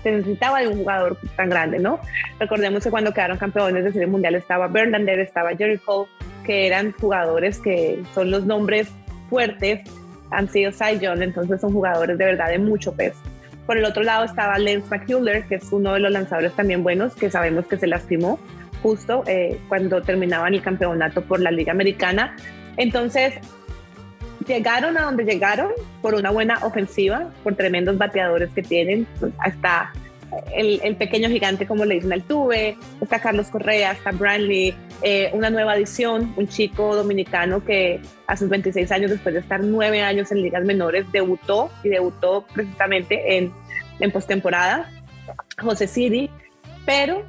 necesitaba 0.04 0.60
de 0.60 0.68
un 0.68 0.78
jugador 0.78 1.18
tan 1.36 1.50
grande, 1.50 1.80
¿no? 1.80 1.98
Recordemos 2.38 2.84
que 2.84 2.90
cuando 2.90 3.12
quedaron 3.12 3.38
campeones 3.38 3.82
de 3.84 3.92
serie 3.92 4.06
mundial 4.06 4.36
estaba 4.36 4.68
Berlander, 4.68 5.18
estaba 5.18 5.56
Jericho, 5.56 6.08
que 6.44 6.68
eran 6.68 6.92
jugadores 6.92 7.58
que 7.58 8.02
son 8.14 8.30
los 8.30 8.46
nombres 8.46 8.88
fuertes, 9.28 9.80
han 10.30 10.48
sido 10.48 10.70
Cy 10.70 11.00
Young, 11.00 11.22
entonces 11.22 11.60
son 11.60 11.72
jugadores 11.72 12.16
de 12.16 12.24
verdad 12.24 12.50
de 12.50 12.58
mucho 12.58 12.94
peso. 12.94 13.18
Por 13.66 13.78
el 13.78 13.84
otro 13.84 14.02
lado 14.02 14.24
estaba 14.24 14.58
Lance 14.58 14.88
McCuller, 14.90 15.44
que 15.46 15.56
es 15.56 15.72
uno 15.72 15.94
de 15.94 16.00
los 16.00 16.12
lanzadores 16.12 16.52
también 16.52 16.84
buenos, 16.84 17.14
que 17.14 17.30
sabemos 17.30 17.66
que 17.66 17.78
se 17.78 17.86
lastimó 17.86 18.38
justo 18.84 19.24
eh, 19.26 19.58
cuando 19.66 20.02
terminaban 20.02 20.52
el 20.52 20.60
campeonato 20.60 21.22
por 21.22 21.40
la 21.40 21.50
Liga 21.50 21.72
Americana. 21.72 22.36
Entonces, 22.76 23.32
llegaron 24.46 24.98
a 24.98 25.04
donde 25.04 25.24
llegaron 25.24 25.72
por 26.02 26.14
una 26.14 26.30
buena 26.30 26.58
ofensiva, 26.60 27.30
por 27.42 27.54
tremendos 27.54 27.96
bateadores 27.96 28.50
que 28.50 28.62
tienen, 28.62 29.06
hasta 29.38 29.90
el, 30.54 30.96
pequeño 30.96 31.30
gigante, 31.30 31.66
como 31.66 31.86
le 31.86 31.94
dicen 31.94 32.12
al 32.12 32.24
Tuve, 32.24 32.76
está 33.00 33.20
Carlos 33.20 33.48
Correa, 33.48 33.92
está 33.92 34.10
Brantley, 34.10 34.74
eh, 35.00 35.30
una 35.32 35.48
nueva 35.48 35.72
adición, 35.72 36.34
un 36.36 36.46
chico 36.46 36.94
dominicano 36.94 37.64
que 37.64 38.02
a 38.26 38.36
sus 38.36 38.50
26 38.50 38.92
años, 38.92 39.10
después 39.10 39.32
de 39.34 39.40
estar 39.40 39.60
nueve 39.62 40.02
años 40.02 40.30
en 40.30 40.42
ligas 40.42 40.62
menores, 40.64 41.06
debutó 41.10 41.70
y 41.82 41.88
debutó 41.88 42.44
precisamente 42.52 43.38
en, 43.38 43.50
en 43.98 44.10
postemporada, 44.10 44.90
José 45.58 45.86
Siri, 45.86 46.28
pero 46.84 47.24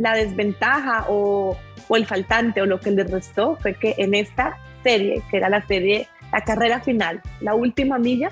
la 0.00 0.14
desventaja 0.14 1.04
o, 1.08 1.56
el 1.90 2.06
faltante 2.06 2.62
o 2.62 2.66
lo 2.66 2.80
que 2.80 2.90
le 2.90 3.04
restó 3.04 3.56
fue 3.60 3.74
que 3.74 3.94
en 3.98 4.14
esta 4.14 4.56
serie, 4.82 5.22
que 5.30 5.36
era 5.36 5.50
la 5.50 5.60
serie, 5.66 6.08
la 6.32 6.40
carrera 6.40 6.80
final, 6.80 7.20
la 7.40 7.54
última 7.54 7.98
milla, 7.98 8.30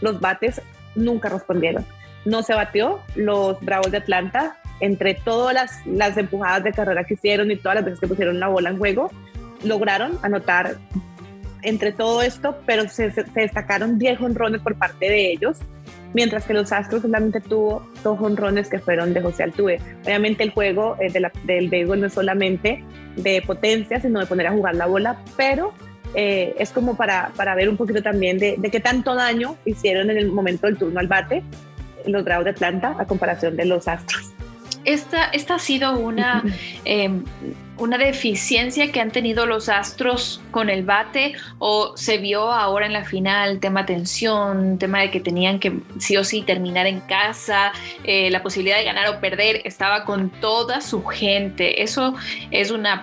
los 0.00 0.18
bates 0.20 0.60
nunca 0.96 1.28
respondieron. 1.28 1.86
No 2.24 2.42
se 2.42 2.54
batió, 2.54 3.00
los 3.14 3.60
Bravos 3.60 3.92
de 3.92 3.98
Atlanta, 3.98 4.56
entre 4.80 5.14
todas 5.14 5.54
las, 5.54 5.86
las 5.86 6.16
empujadas 6.16 6.64
de 6.64 6.72
carrera 6.72 7.04
que 7.04 7.14
hicieron 7.14 7.50
y 7.50 7.56
todas 7.56 7.76
las 7.76 7.84
veces 7.84 8.00
que 8.00 8.08
pusieron 8.08 8.40
la 8.40 8.48
bola 8.48 8.70
en 8.70 8.78
juego, 8.78 9.10
lograron 9.62 10.18
anotar 10.22 10.78
entre 11.62 11.92
todo 11.92 12.22
esto, 12.22 12.58
pero 12.66 12.88
se, 12.88 13.12
se 13.12 13.24
destacaron 13.34 13.98
10 13.98 14.20
honrones 14.20 14.62
por 14.62 14.76
parte 14.76 15.06
de 15.06 15.30
ellos 15.30 15.58
mientras 16.14 16.46
que 16.46 16.54
los 16.54 16.72
Astros 16.72 17.02
solamente 17.02 17.40
tuvo 17.40 17.86
dos 18.02 18.18
honrones 18.20 18.68
que 18.68 18.78
fueron 18.78 19.12
de 19.12 19.20
José 19.20 19.42
Altuve. 19.42 19.80
Obviamente 20.04 20.42
el 20.42 20.50
juego 20.50 20.96
eh, 21.00 21.12
del 21.44 21.68
béisbol 21.68 22.00
no 22.00 22.06
es 22.06 22.14
solamente 22.14 22.82
de 23.16 23.42
potencia, 23.42 24.00
sino 24.00 24.20
de 24.20 24.26
poner 24.26 24.46
a 24.46 24.52
jugar 24.52 24.76
la 24.76 24.86
bola, 24.86 25.18
pero 25.36 25.74
eh, 26.14 26.54
es 26.58 26.70
como 26.70 26.96
para, 26.96 27.32
para, 27.36 27.54
ver 27.54 27.68
un 27.68 27.76
poquito 27.76 28.02
también 28.02 28.38
de, 28.38 28.54
de, 28.56 28.70
qué 28.70 28.80
tanto 28.80 29.14
daño 29.14 29.56
hicieron 29.64 30.10
en 30.10 30.16
el 30.16 30.28
momento 30.28 30.66
del 30.66 30.76
turno 30.78 31.00
al 31.00 31.08
bate 31.08 31.42
los 32.06 32.24
Bravos 32.24 32.44
de 32.44 32.50
Atlanta 32.50 32.94
a 32.98 33.06
comparación 33.06 33.56
de 33.56 33.64
los 33.64 33.88
Astros. 33.88 34.32
Esta, 34.84 35.24
esta 35.26 35.54
ha 35.54 35.58
sido 35.58 35.98
una, 35.98 36.44
una 37.78 37.98
deficiencia 37.98 38.92
que 38.92 39.00
han 39.00 39.10
tenido 39.10 39.46
los 39.46 39.68
Astros 39.68 40.40
con 40.50 40.70
el 40.70 40.84
bate 40.84 41.34
o 41.58 41.96
se 41.96 42.18
vio 42.18 42.52
ahora 42.52 42.86
en 42.86 42.92
la 42.92 43.04
final, 43.04 43.58
tema 43.60 43.84
tensión, 43.84 44.78
tema 44.78 45.00
de 45.00 45.10
que 45.10 45.20
tenían 45.20 45.58
que 45.58 45.80
sí 45.98 46.16
o 46.16 46.24
sí 46.24 46.42
terminar 46.42 46.86
en 46.86 47.00
casa, 47.00 47.72
eh, 48.04 48.30
la 48.30 48.42
posibilidad 48.42 48.78
de 48.78 48.84
ganar 48.84 49.08
o 49.08 49.20
perder, 49.20 49.62
estaba 49.64 50.04
con 50.04 50.30
toda 50.30 50.80
su 50.80 51.04
gente. 51.04 51.82
Eso 51.82 52.14
es 52.50 52.70
una, 52.70 53.02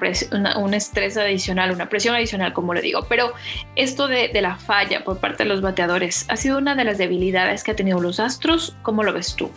un 0.58 0.74
estrés 0.74 1.18
adicional, 1.18 1.72
una 1.72 1.90
presión 1.90 2.16
adicional, 2.16 2.54
como 2.54 2.74
le 2.74 2.82
digo. 2.82 3.06
Pero 3.10 3.34
esto 3.76 4.08
de, 4.08 4.30
de 4.30 4.42
la 4.42 4.56
falla 4.56 5.04
por 5.04 5.20
parte 5.20 5.44
de 5.44 5.50
los 5.50 5.62
bateadores 5.62 6.26
ha 6.30 6.38
sido 6.38 6.58
una 6.58 6.76
de 6.76 6.86
las 6.86 6.98
debilidades 6.98 7.64
que 7.64 7.72
ha 7.72 7.76
tenido 7.76 8.00
los 8.00 8.20
Astros. 8.20 8.76
¿Cómo 8.82 9.04
lo 9.04 9.14
ves 9.14 9.36
tú? 9.36 9.52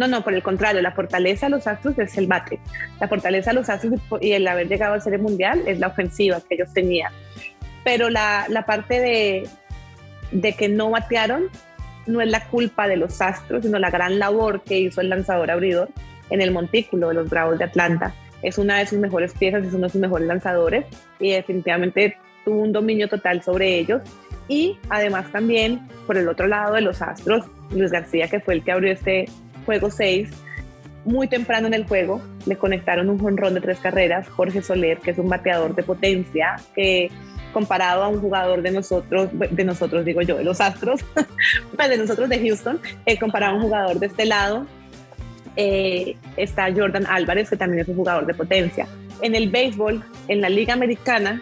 No, 0.00 0.08
no, 0.08 0.24
por 0.24 0.32
el 0.32 0.42
contrario, 0.42 0.80
la 0.80 0.92
fortaleza 0.92 1.44
de 1.44 1.50
los 1.50 1.66
Astros 1.66 1.98
es 1.98 2.16
el 2.16 2.26
bate. 2.26 2.58
La 3.00 3.06
fortaleza 3.06 3.50
de 3.50 3.56
los 3.56 3.68
Astros 3.68 4.00
y 4.22 4.32
el 4.32 4.48
haber 4.48 4.66
llegado 4.66 4.94
a 4.94 5.00
Serie 5.00 5.18
Mundial 5.18 5.60
es 5.66 5.78
la 5.78 5.88
ofensiva 5.88 6.40
que 6.40 6.54
ellos 6.54 6.72
tenían. 6.72 7.12
Pero 7.84 8.08
la, 8.08 8.46
la 8.48 8.64
parte 8.64 8.98
de, 8.98 9.46
de 10.32 10.54
que 10.54 10.70
no 10.70 10.88
batearon 10.88 11.48
no 12.06 12.22
es 12.22 12.30
la 12.30 12.46
culpa 12.46 12.88
de 12.88 12.96
los 12.96 13.20
Astros, 13.20 13.62
sino 13.62 13.78
la 13.78 13.90
gran 13.90 14.18
labor 14.18 14.62
que 14.62 14.78
hizo 14.78 15.02
el 15.02 15.10
lanzador 15.10 15.50
abridor 15.50 15.90
en 16.30 16.40
el 16.40 16.50
montículo 16.50 17.08
de 17.08 17.14
los 17.16 17.28
Bravos 17.28 17.58
de 17.58 17.64
Atlanta. 17.64 18.14
Es 18.40 18.56
una 18.56 18.78
de 18.78 18.86
sus 18.86 18.98
mejores 18.98 19.34
piezas, 19.34 19.66
es 19.66 19.74
uno 19.74 19.88
de 19.88 19.90
sus 19.92 20.00
mejores 20.00 20.26
lanzadores 20.26 20.86
y 21.18 21.32
definitivamente 21.32 22.16
tuvo 22.46 22.62
un 22.62 22.72
dominio 22.72 23.06
total 23.06 23.42
sobre 23.42 23.78
ellos. 23.78 24.00
Y 24.48 24.78
además 24.88 25.30
también, 25.30 25.86
por 26.06 26.16
el 26.16 26.26
otro 26.26 26.48
lado 26.48 26.72
de 26.72 26.80
los 26.80 27.02
Astros, 27.02 27.44
Luis 27.70 27.90
García, 27.90 28.28
que 28.28 28.40
fue 28.40 28.54
el 28.54 28.64
que 28.64 28.72
abrió 28.72 28.90
este, 28.90 29.26
juego 29.70 29.88
6, 29.88 30.28
muy 31.04 31.28
temprano 31.28 31.68
en 31.68 31.74
el 31.74 31.86
juego, 31.86 32.20
le 32.44 32.56
conectaron 32.56 33.08
un 33.08 33.20
jonrón 33.20 33.54
de 33.54 33.60
tres 33.60 33.78
carreras, 33.78 34.28
Jorge 34.28 34.62
Soler, 34.62 34.98
que 34.98 35.12
es 35.12 35.18
un 35.18 35.28
bateador 35.28 35.76
de 35.76 35.84
potencia, 35.84 36.56
que 36.74 37.08
comparado 37.52 38.02
a 38.02 38.08
un 38.08 38.20
jugador 38.20 38.62
de 38.62 38.72
nosotros, 38.72 39.28
de 39.32 39.64
nosotros 39.64 40.04
digo 40.04 40.22
yo, 40.22 40.36
de 40.36 40.42
los 40.42 40.60
Astros, 40.60 41.04
pues 41.76 41.88
de 41.88 41.98
nosotros 41.98 42.28
de 42.28 42.40
Houston, 42.40 42.80
eh, 43.06 43.16
comparado 43.16 43.52
a 43.52 43.56
un 43.58 43.62
jugador 43.62 44.00
de 44.00 44.06
este 44.06 44.26
lado, 44.26 44.66
eh, 45.54 46.16
está 46.36 46.68
Jordan 46.74 47.06
Álvarez, 47.06 47.48
que 47.48 47.56
también 47.56 47.82
es 47.82 47.88
un 47.88 47.94
jugador 47.94 48.26
de 48.26 48.34
potencia. 48.34 48.88
En 49.22 49.36
el 49.36 49.50
béisbol, 49.50 50.04
en 50.26 50.40
la 50.40 50.48
Liga 50.48 50.74
Americana, 50.74 51.40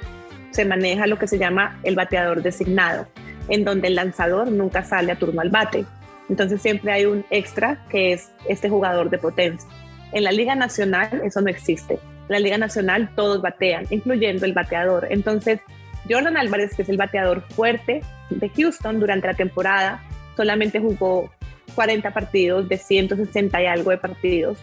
se 0.51 0.67
maneja 0.67 1.07
lo 1.07 1.19
que 1.19 1.27
se 1.27 1.39
llama 1.39 1.79
el 1.83 1.95
bateador 1.95 2.43
designado, 2.43 3.07
en 3.49 3.65
donde 3.65 3.89
el 3.89 3.95
lanzador 3.95 4.51
nunca 4.51 4.85
sale 4.85 5.13
a 5.13 5.19
turno 5.19 5.41
al 5.41 5.49
bate. 5.49 5.87
Entonces 6.29 6.61
siempre 6.61 6.93
hay 6.93 7.07
un 7.07 7.25
extra 7.31 7.85
que 7.89 8.13
es 8.13 8.31
este 8.49 8.69
jugador 8.69 9.11
de 9.11 9.19
potencia. 9.19 9.69
En 10.13 10.25
la 10.25 10.33
Liga 10.33 10.55
Nacional 10.55 11.23
eso 11.25 11.41
no 11.41 11.49
existe. 11.49 11.95
En 11.95 12.29
la 12.29 12.39
Liga 12.41 12.59
Nacional 12.59 13.11
todos 13.15 13.41
batean, 13.41 13.87
incluyendo 13.91 14.45
el 14.45 14.53
bateador. 14.53 15.07
Entonces 15.11 15.61
Jordan 16.09 16.37
Álvarez, 16.37 16.75
que 16.75 16.83
es 16.83 16.89
el 16.89 16.97
bateador 16.97 17.43
fuerte 17.43 18.03
de 18.31 18.49
Houston 18.51 19.01
durante 19.01 19.27
la 19.27 19.35
temporada, 19.35 20.03
solamente 20.37 20.81
jugó 20.81 21.31
40 21.75 22.11
partidos 22.13 22.69
de 22.69 22.79
160 22.79 23.63
y 23.63 23.67
algo 23.67 23.91
de 23.91 23.99
partidos 23.99 24.59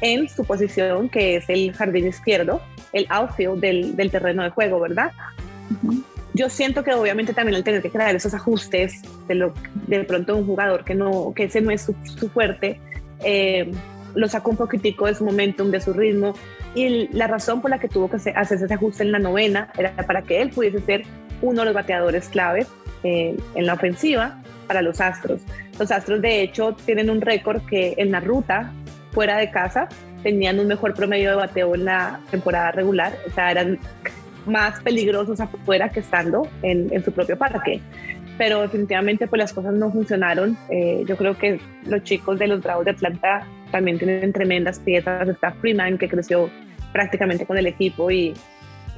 en 0.00 0.28
su 0.28 0.44
posición, 0.44 1.08
que 1.08 1.36
es 1.36 1.48
el 1.48 1.72
jardín 1.72 2.06
izquierdo, 2.06 2.60
el 2.92 3.06
outfield 3.08 3.60
del, 3.60 3.96
del 3.96 4.10
terreno 4.10 4.42
de 4.42 4.50
juego, 4.50 4.78
¿verdad? 4.80 5.12
Yo 6.34 6.48
siento 6.48 6.82
que 6.82 6.94
obviamente 6.94 7.34
también 7.34 7.56
al 7.56 7.64
tener 7.64 7.82
que 7.82 7.90
crear 7.90 8.14
esos 8.14 8.32
ajustes 8.32 9.02
de, 9.28 9.34
lo, 9.34 9.52
de 9.86 10.02
pronto 10.04 10.36
un 10.36 10.46
jugador 10.46 10.84
que, 10.84 10.94
no, 10.94 11.32
que 11.34 11.44
ese 11.44 11.60
no 11.60 11.70
es 11.70 11.82
su, 11.82 12.28
fuerte, 12.30 12.80
eh, 13.22 13.70
lo 14.14 14.28
sacó 14.28 14.50
un 14.50 14.56
poquitico 14.56 15.06
de 15.06 15.14
su 15.14 15.24
momentum, 15.24 15.70
de 15.70 15.80
su 15.80 15.92
ritmo, 15.92 16.34
y 16.74 17.08
la 17.14 17.26
razón 17.26 17.60
por 17.60 17.70
la 17.70 17.78
que 17.78 17.88
tuvo 17.88 18.08
que 18.08 18.16
hacer 18.16 18.62
ese 18.62 18.72
ajuste 18.72 19.02
en 19.02 19.12
la 19.12 19.18
novena 19.18 19.70
era 19.76 19.94
para 19.94 20.22
que 20.22 20.40
él 20.40 20.50
pudiese 20.50 20.80
ser 20.80 21.02
uno 21.42 21.60
de 21.60 21.66
los 21.66 21.74
bateadores 21.74 22.28
clave 22.28 22.66
eh, 23.02 23.36
en 23.54 23.66
la 23.66 23.74
ofensiva 23.74 24.42
para 24.66 24.80
los 24.80 25.00
Astros. 25.00 25.42
Los 25.78 25.90
Astros 25.90 26.22
de 26.22 26.40
hecho 26.40 26.74
tienen 26.86 27.10
un 27.10 27.20
récord 27.20 27.62
que 27.66 27.94
en 27.98 28.10
la 28.10 28.20
ruta 28.20 28.72
fuera 29.12 29.36
de 29.36 29.50
casa 29.50 29.88
tenían 30.22 30.60
un 30.60 30.68
mejor 30.68 30.94
promedio 30.94 31.30
de 31.30 31.36
bateo 31.36 31.74
en 31.74 31.84
la 31.84 32.20
temporada 32.30 32.70
regular, 32.70 33.12
o 33.26 33.30
sea, 33.34 33.50
eran 33.50 33.78
más 34.46 34.80
peligrosos 34.80 35.40
afuera 35.40 35.88
que 35.90 36.00
estando 36.00 36.48
en, 36.62 37.02
su 37.04 37.12
propio 37.12 37.36
parque. 37.36 37.80
Pero 38.38 38.62
definitivamente 38.62 39.26
pues 39.26 39.38
las 39.38 39.52
cosas 39.52 39.74
no 39.74 39.90
funcionaron. 39.92 40.56
Eh, 40.70 41.04
yo 41.06 41.16
creo 41.16 41.36
que 41.36 41.60
los 41.86 42.02
chicos 42.02 42.38
de 42.38 42.46
los 42.46 42.62
Bravos 42.62 42.84
de 42.84 42.92
Atlanta 42.92 43.46
también 43.70 43.98
tienen 43.98 44.32
tremendas 44.32 44.78
piezas. 44.78 45.28
Está 45.28 45.52
Freeman 45.52 45.98
que 45.98 46.08
creció 46.08 46.50
prácticamente 46.92 47.46
con 47.46 47.58
el 47.58 47.66
equipo 47.66 48.10
y, 48.10 48.34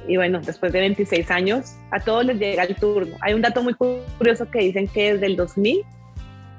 y 0.07 0.17
bueno, 0.17 0.39
después 0.41 0.71
de 0.71 0.79
26 0.79 1.31
años 1.31 1.75
a 1.91 1.99
todos 1.99 2.25
les 2.25 2.39
llega 2.39 2.63
el 2.63 2.75
turno. 2.75 3.15
Hay 3.21 3.33
un 3.33 3.41
dato 3.41 3.61
muy 3.61 3.73
curioso 3.73 4.49
que 4.49 4.59
dicen 4.59 4.87
que 4.87 5.13
desde 5.13 5.25
el 5.25 5.35
2000 5.35 5.83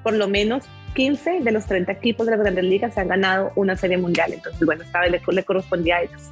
por 0.06 0.14
lo 0.14 0.28
menos 0.28 0.64
15 0.94 1.40
de 1.40 1.50
los 1.50 1.66
30 1.66 1.90
equipos 1.90 2.26
de 2.26 2.30
las 2.30 2.40
grandes 2.40 2.64
ligas 2.64 2.94
se 2.94 3.00
han 3.00 3.08
ganado 3.08 3.50
una 3.56 3.76
serie 3.76 3.98
mundial. 3.98 4.32
Entonces, 4.32 4.64
bueno, 4.64 4.84
esta 4.84 5.00
vez 5.00 5.10
le, 5.10 5.20
le 5.32 5.44
correspondía 5.44 5.96
a 5.96 6.02
ellos. 6.02 6.30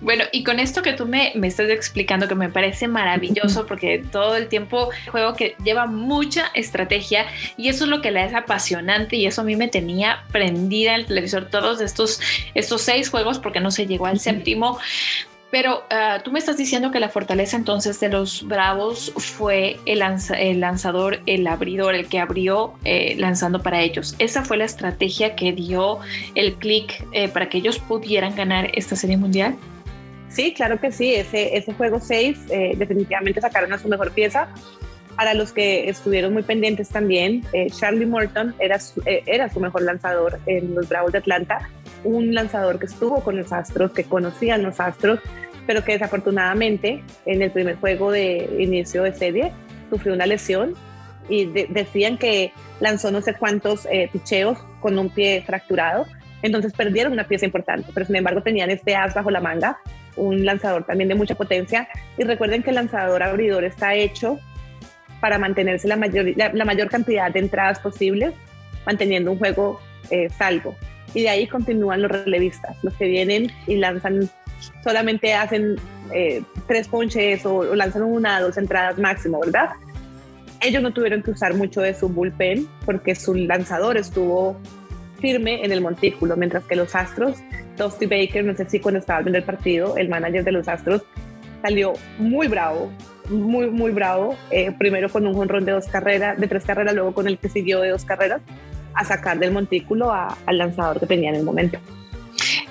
Bueno, 0.00 0.24
y 0.32 0.44
con 0.44 0.60
esto 0.60 0.82
que 0.82 0.92
tú 0.92 1.06
me, 1.06 1.32
me, 1.34 1.48
estás 1.48 1.68
explicando, 1.70 2.28
que 2.28 2.34
me 2.34 2.48
parece 2.48 2.86
maravilloso, 2.86 3.66
porque 3.66 4.02
todo 4.12 4.36
el 4.36 4.48
tiempo 4.48 4.90
juego 5.10 5.34
que 5.34 5.56
lleva 5.64 5.86
mucha 5.86 6.50
estrategia 6.54 7.26
y 7.56 7.68
eso 7.68 7.84
es 7.84 7.90
lo 7.90 8.00
que 8.00 8.12
le 8.12 8.24
es 8.24 8.34
apasionante 8.34 9.16
y 9.16 9.26
eso 9.26 9.40
a 9.40 9.44
mí 9.44 9.56
me 9.56 9.68
tenía 9.68 10.24
prendida 10.30 10.94
el 10.94 11.06
televisor 11.06 11.46
todos 11.46 11.80
estos, 11.80 12.20
estos 12.54 12.82
seis 12.82 13.10
juegos, 13.10 13.38
porque 13.38 13.60
no 13.60 13.70
se 13.70 13.86
llegó 13.86 14.06
al 14.06 14.20
séptimo. 14.20 14.78
Pero 15.50 15.84
ah, 15.90 16.20
tú 16.22 16.30
me 16.30 16.38
estás 16.38 16.58
diciendo 16.58 16.90
que 16.90 17.00
la 17.00 17.08
fortaleza 17.08 17.56
entonces 17.56 17.98
de 18.00 18.10
los 18.10 18.46
Bravos 18.46 19.12
fue 19.16 19.78
el, 19.86 20.02
el 20.02 20.60
lanzador, 20.60 21.20
el 21.24 21.46
abridor, 21.46 21.94
el 21.94 22.06
que 22.06 22.20
abrió 22.20 22.74
eh, 22.84 23.14
lanzando 23.18 23.62
para 23.62 23.80
ellos. 23.80 24.14
Esa 24.18 24.44
fue 24.44 24.58
la 24.58 24.64
estrategia 24.64 25.34
que 25.36 25.52
dio 25.52 26.00
el 26.34 26.54
clic 26.54 27.02
eh, 27.12 27.28
para 27.28 27.48
que 27.48 27.58
ellos 27.58 27.78
pudieran 27.78 28.36
ganar 28.36 28.70
esta 28.74 28.94
serie 28.94 29.16
mundial. 29.16 29.56
Sí, 30.28 30.52
claro 30.52 30.78
que 30.80 30.92
sí. 30.92 31.14
Ese, 31.14 31.72
juego 31.76 32.00
6 32.00 32.38
eh, 32.50 32.72
definitivamente 32.76 33.40
sacaron 33.40 33.72
a 33.72 33.78
su 33.78 33.88
mejor 33.88 34.12
pieza. 34.12 34.48
Para 35.16 35.34
los 35.34 35.52
que 35.52 35.88
estuvieron 35.88 36.32
muy 36.32 36.44
pendientes 36.44 36.90
también, 36.90 37.42
eh, 37.52 37.66
Charlie 37.70 38.06
Morton 38.06 38.54
era 38.60 38.78
su, 38.78 39.02
eh, 39.04 39.22
era 39.26 39.48
su 39.48 39.58
mejor 39.58 39.82
lanzador 39.82 40.38
en 40.46 40.74
los 40.76 40.88
Bravos 40.88 41.10
de 41.10 41.18
Atlanta, 41.18 41.68
un 42.04 42.34
lanzador 42.34 42.78
que 42.78 42.86
estuvo 42.86 43.20
con 43.24 43.36
los 43.36 43.52
Astros, 43.52 43.90
que 43.92 44.04
conocían 44.04 44.62
los 44.62 44.78
Astros, 44.78 45.18
pero 45.66 45.82
que 45.82 45.92
desafortunadamente 45.92 47.02
en 47.26 47.42
el 47.42 47.50
primer 47.50 47.76
juego 47.76 48.12
de 48.12 48.48
inicio 48.60 49.02
de 49.02 49.12
serie 49.12 49.52
sufrió 49.90 50.14
una 50.14 50.24
lesión 50.24 50.74
y 51.28 51.46
decían 51.46 52.16
que 52.16 52.52
lanzó 52.78 53.10
no 53.10 53.20
sé 53.20 53.34
cuántos 53.34 53.86
picheos 54.12 54.56
con 54.80 54.98
un 54.98 55.10
pie 55.10 55.42
fracturado, 55.44 56.06
entonces 56.42 56.72
perdieron 56.72 57.12
una 57.12 57.24
pieza 57.24 57.44
importante, 57.44 57.90
pero 57.92 58.06
sin 58.06 58.16
embargo 58.16 58.42
tenían 58.42 58.70
este 58.70 58.94
as 58.94 59.12
bajo 59.12 59.30
la 59.30 59.40
manga 59.40 59.78
un 60.18 60.44
lanzador 60.44 60.84
también 60.84 61.08
de 61.08 61.14
mucha 61.14 61.34
potencia. 61.34 61.88
Y 62.16 62.24
recuerden 62.24 62.62
que 62.62 62.70
el 62.70 62.76
lanzador 62.76 63.22
abridor 63.22 63.64
está 63.64 63.94
hecho 63.94 64.38
para 65.20 65.38
mantenerse 65.38 65.88
la 65.88 65.96
mayor, 65.96 66.26
la, 66.36 66.64
mayor 66.64 66.88
cantidad 66.88 67.32
de 67.32 67.40
entradas 67.40 67.80
posibles, 67.80 68.34
manteniendo 68.86 69.32
un 69.32 69.38
juego 69.38 69.80
eh, 70.10 70.28
salvo. 70.30 70.76
Y 71.14 71.22
de 71.22 71.30
ahí 71.30 71.46
continúan 71.46 72.02
los 72.02 72.10
relevistas, 72.10 72.76
los 72.82 72.94
que 72.94 73.06
vienen 73.06 73.50
y 73.66 73.76
lanzan, 73.76 74.28
solamente 74.84 75.34
hacen 75.34 75.76
eh, 76.12 76.42
tres 76.66 76.88
ponches 76.88 77.44
o, 77.46 77.56
o, 77.56 77.74
lanzan 77.74 78.02
una, 78.02 78.40
dos 78.40 78.56
entradas 78.58 78.98
máximo, 78.98 79.40
¿verdad? 79.40 79.70
Ellos 80.60 80.82
no 80.82 80.92
tuvieron 80.92 81.22
que 81.22 81.30
usar 81.30 81.54
mucho 81.54 81.80
de 81.80 81.94
su 81.94 82.08
bullpen 82.08 82.68
porque 82.84 83.14
su 83.14 83.34
lanzador 83.34 83.96
estuvo 83.96 84.60
firme 85.20 85.64
en 85.64 85.72
el 85.72 85.80
montículo, 85.80 86.36
mientras 86.36 86.64
que 86.64 86.76
los 86.76 86.94
Astros, 86.94 87.38
Dusty 87.78 88.06
Baker, 88.06 88.44
no 88.44 88.54
sé 88.54 88.68
si 88.68 88.80
cuando 88.80 88.98
estaba 88.98 89.20
viendo 89.20 89.38
el 89.38 89.44
partido, 89.44 89.96
el 89.96 90.08
manager 90.08 90.44
de 90.44 90.52
los 90.52 90.68
Astros, 90.68 91.02
salió 91.62 91.94
muy 92.18 92.48
bravo, 92.48 92.90
muy, 93.28 93.70
muy 93.70 93.92
bravo, 93.92 94.36
eh, 94.50 94.72
primero 94.78 95.08
con 95.08 95.26
un 95.26 95.34
jonrón 95.34 95.64
de 95.64 95.72
dos 95.72 95.86
carreras, 95.86 96.38
de 96.38 96.46
tres 96.46 96.64
carreras, 96.64 96.94
luego 96.94 97.12
con 97.12 97.26
el 97.26 97.38
que 97.38 97.48
siguió 97.48 97.80
de 97.80 97.90
dos 97.90 98.04
carreras, 98.04 98.42
a 98.94 99.04
sacar 99.04 99.38
del 99.38 99.52
montículo 99.52 100.12
al 100.12 100.58
lanzador 100.58 101.00
que 101.00 101.06
tenía 101.06 101.30
en 101.30 101.36
el 101.36 101.44
momento. 101.44 101.78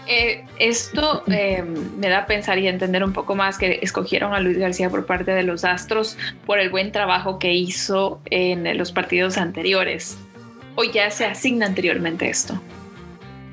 Eh, 0.09 0.45
esto 0.57 1.23
eh, 1.27 1.61
me 1.63 2.07
da 2.07 2.19
a 2.19 2.25
pensar 2.25 2.57
y 2.59 2.67
entender 2.67 3.03
un 3.03 3.11
poco 3.11 3.35
más 3.35 3.57
que 3.57 3.79
escogieron 3.81 4.33
a 4.33 4.39
Luis 4.39 4.57
García 4.57 4.89
por 4.89 5.05
parte 5.05 5.31
de 5.31 5.43
los 5.43 5.65
Astros 5.65 6.17
por 6.45 6.59
el 6.59 6.69
buen 6.69 6.93
trabajo 6.93 7.39
que 7.39 7.53
hizo 7.53 8.21
en 8.29 8.77
los 8.77 8.93
partidos 8.93 9.37
anteriores 9.37 10.17
o 10.77 10.83
ya 10.83 11.09
se 11.11 11.25
asigna 11.25 11.65
anteriormente 11.65 12.29
esto? 12.29 12.61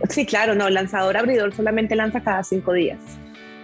Sí, 0.08 0.26
claro, 0.26 0.54
no, 0.54 0.68
lanzador 0.68 1.16
abridor 1.16 1.54
solamente 1.54 1.96
lanza 1.96 2.22
cada 2.22 2.42
cinco 2.42 2.72
días. 2.72 2.98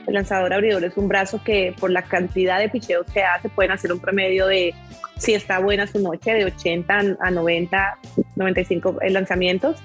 El 0.06 0.14
lanzador 0.14 0.52
abridor 0.52 0.84
es 0.84 0.96
un 0.96 1.08
brazo 1.08 1.42
que 1.44 1.74
por 1.78 1.90
la 1.90 2.02
cantidad 2.02 2.58
de 2.58 2.68
picheos 2.68 3.06
que 3.12 3.22
hace 3.22 3.48
pueden 3.48 3.72
hacer 3.72 3.92
un 3.92 4.00
promedio 4.00 4.46
de, 4.46 4.74
si 5.18 5.34
está 5.34 5.58
buena 5.58 5.86
su 5.86 6.00
noche, 6.00 6.32
de 6.32 6.46
80 6.46 7.16
a 7.20 7.30
90, 7.30 7.98
95 8.36 8.98
lanzamientos. 9.08 9.76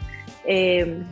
Eh, 0.45 1.03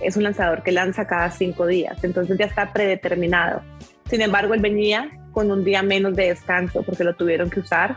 es 0.00 0.16
un 0.16 0.22
lanzador 0.22 0.62
que 0.62 0.72
lanza 0.72 1.06
cada 1.06 1.30
cinco 1.30 1.66
días, 1.66 2.02
entonces 2.04 2.38
ya 2.38 2.44
está 2.44 2.72
predeterminado. 2.72 3.62
Sin 4.08 4.20
embargo, 4.20 4.54
él 4.54 4.60
venía 4.60 5.10
con 5.32 5.50
un 5.50 5.64
día 5.64 5.82
menos 5.82 6.14
de 6.14 6.28
descanso 6.28 6.82
porque 6.82 7.02
lo 7.02 7.14
tuvieron 7.14 7.50
que 7.50 7.60
usar 7.60 7.96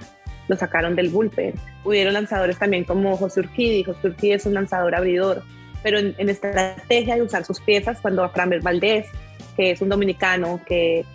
lo 0.50 0.58
sacaron 0.58 0.96
del 0.96 1.10
bullpen. 1.10 1.54
Hubieron 1.86 2.14
lanzadores 2.14 2.58
también 2.58 2.84
como 2.84 3.16
José 3.16 3.40
Urquidi. 3.42 3.84
José 3.84 4.08
Urquidi 4.08 4.34
es 4.34 4.46
un 4.46 4.56
lanzador 4.56 4.96
abridor, 4.96 5.44
pero 5.84 6.00
en, 6.00 6.30
estrategia 6.30 7.16
de 7.16 7.22
usar 7.22 7.46
sus 7.46 7.60
piezas, 7.62 8.00
cuando 8.02 8.24
a 8.24 8.30
Framber 8.30 8.62
Valdés, 8.62 9.08
que 9.56 9.72
es 9.72 9.82
un 9.82 9.90
dominicano 9.90 10.60
que 10.66 11.06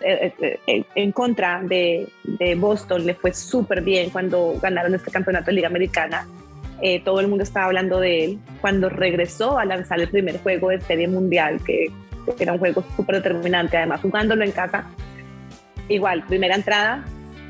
eh, 0.00 0.32
eh, 0.40 0.58
eh, 0.66 0.84
en 0.94 1.12
contra 1.12 1.60
de, 1.62 2.08
Boston 2.56 3.04
le 3.04 3.14
fue 3.14 3.34
súper 3.34 3.82
bien 3.82 4.10
cuando 4.10 4.54
ganaron 4.60 4.94
este 4.94 5.10
campeonato 5.10 5.46
de 5.46 5.52
Liga 5.52 5.68
Americana. 5.68 6.26
todo 7.04 7.20
el 7.20 7.28
mundo 7.28 7.44
estaba 7.44 7.66
hablando 7.66 8.00
de 8.00 8.24
él. 8.24 8.38
Cuando 8.60 8.88
regresó 8.88 9.58
a 9.58 9.64
lanzar 9.64 10.00
el 10.00 10.08
primer 10.08 10.38
juego 10.40 10.70
de 10.70 10.80
Serie 10.80 11.08
Mundial, 11.08 11.60
que 11.64 11.90
era 12.38 12.52
un 12.52 12.58
juego 12.58 12.82
súper 12.96 13.16
determinante, 13.16 13.76
además 13.76 14.00
jugándolo 14.00 14.44
en 14.44 14.52
casa, 14.52 14.90
igual, 15.88 16.24
primera 16.26 16.54
entrada, 16.54 17.04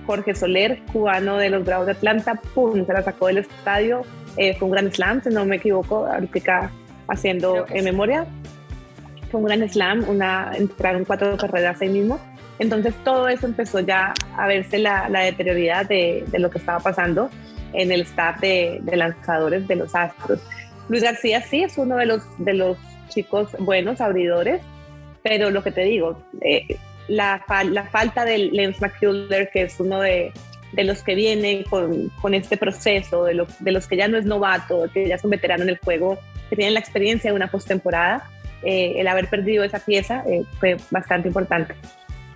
Jorge 0.06 0.34
Soler, 0.34 0.80
cubano 0.92 1.36
de 1.36 1.50
los 1.50 1.64
Bravos 1.64 1.86
de 1.86 1.92
Atlanta, 1.92 2.40
pum, 2.54 2.86
se 2.86 2.92
la 2.92 3.02
sacó 3.02 3.26
del 3.26 3.38
estadio. 3.38 4.02
Eh, 4.36 4.54
fue 4.54 4.68
un 4.68 4.72
gran 4.72 4.92
slam, 4.92 5.22
si 5.22 5.30
no 5.30 5.44
me 5.44 5.56
equivoco, 5.56 6.06
ahorita 6.06 6.70
haciendo 7.08 7.66
en 7.70 7.84
memoria. 7.84 8.26
Fue 9.30 9.40
un 9.40 9.46
gran 9.46 9.68
slam, 9.68 10.08
una, 10.08 10.52
entraron 10.56 11.04
cuatro 11.04 11.36
carreras 11.36 11.80
ahí 11.80 11.88
mismo. 11.88 12.20
Entonces 12.58 12.94
todo 13.04 13.28
eso 13.28 13.46
empezó 13.46 13.80
ya 13.80 14.14
a 14.36 14.46
verse 14.46 14.78
la, 14.78 15.08
la 15.08 15.20
deterioridad 15.20 15.86
de, 15.86 16.24
de, 16.28 16.38
lo 16.38 16.50
que 16.50 16.58
estaba 16.58 16.80
pasando 16.80 17.30
en 17.72 17.92
el 17.92 18.02
staff 18.02 18.40
de, 18.40 18.78
de, 18.82 18.96
lanzadores 18.96 19.68
de 19.68 19.76
los 19.76 19.94
Astros. 19.94 20.40
Luis 20.88 21.02
García 21.02 21.42
sí 21.42 21.62
es 21.62 21.76
uno 21.76 21.96
de 21.96 22.06
los, 22.06 22.22
de 22.38 22.54
los 22.54 22.78
chicos 23.08 23.54
buenos, 23.58 24.00
abridores, 24.00 24.62
pero 25.22 25.50
lo 25.50 25.62
que 25.62 25.72
te 25.72 25.82
digo, 25.82 26.22
eh, 26.40 26.78
la, 27.08 27.44
la 27.70 27.84
falta 27.84 28.24
del 28.24 28.50
Lance 28.52 28.80
McCuller, 28.80 29.50
que 29.50 29.62
es 29.62 29.78
uno 29.78 30.00
de, 30.00 30.32
de 30.72 30.84
los 30.84 31.02
que 31.02 31.14
vienen 31.14 31.62
con, 31.64 32.08
con 32.20 32.34
este 32.34 32.56
proceso, 32.56 33.24
de, 33.24 33.46
de, 33.60 33.72
los 33.72 33.86
que 33.86 33.96
ya 33.96 34.08
no 34.08 34.18
es 34.18 34.24
novato, 34.24 34.88
que 34.92 35.08
ya 35.08 35.18
son 35.18 35.30
veteranos 35.30 35.64
en 35.64 35.70
el 35.70 35.78
juego, 35.78 36.18
que 36.50 36.56
tienen 36.56 36.74
la 36.74 36.80
experiencia 36.80 37.30
de 37.30 37.36
una 37.36 37.48
postemporada, 37.48 38.28
eh, 38.62 38.94
el 38.96 39.06
haber 39.08 39.28
perdido 39.28 39.64
esa 39.64 39.78
pieza 39.78 40.24
eh, 40.26 40.42
fue 40.58 40.76
bastante 40.90 41.28
importante. 41.28 41.74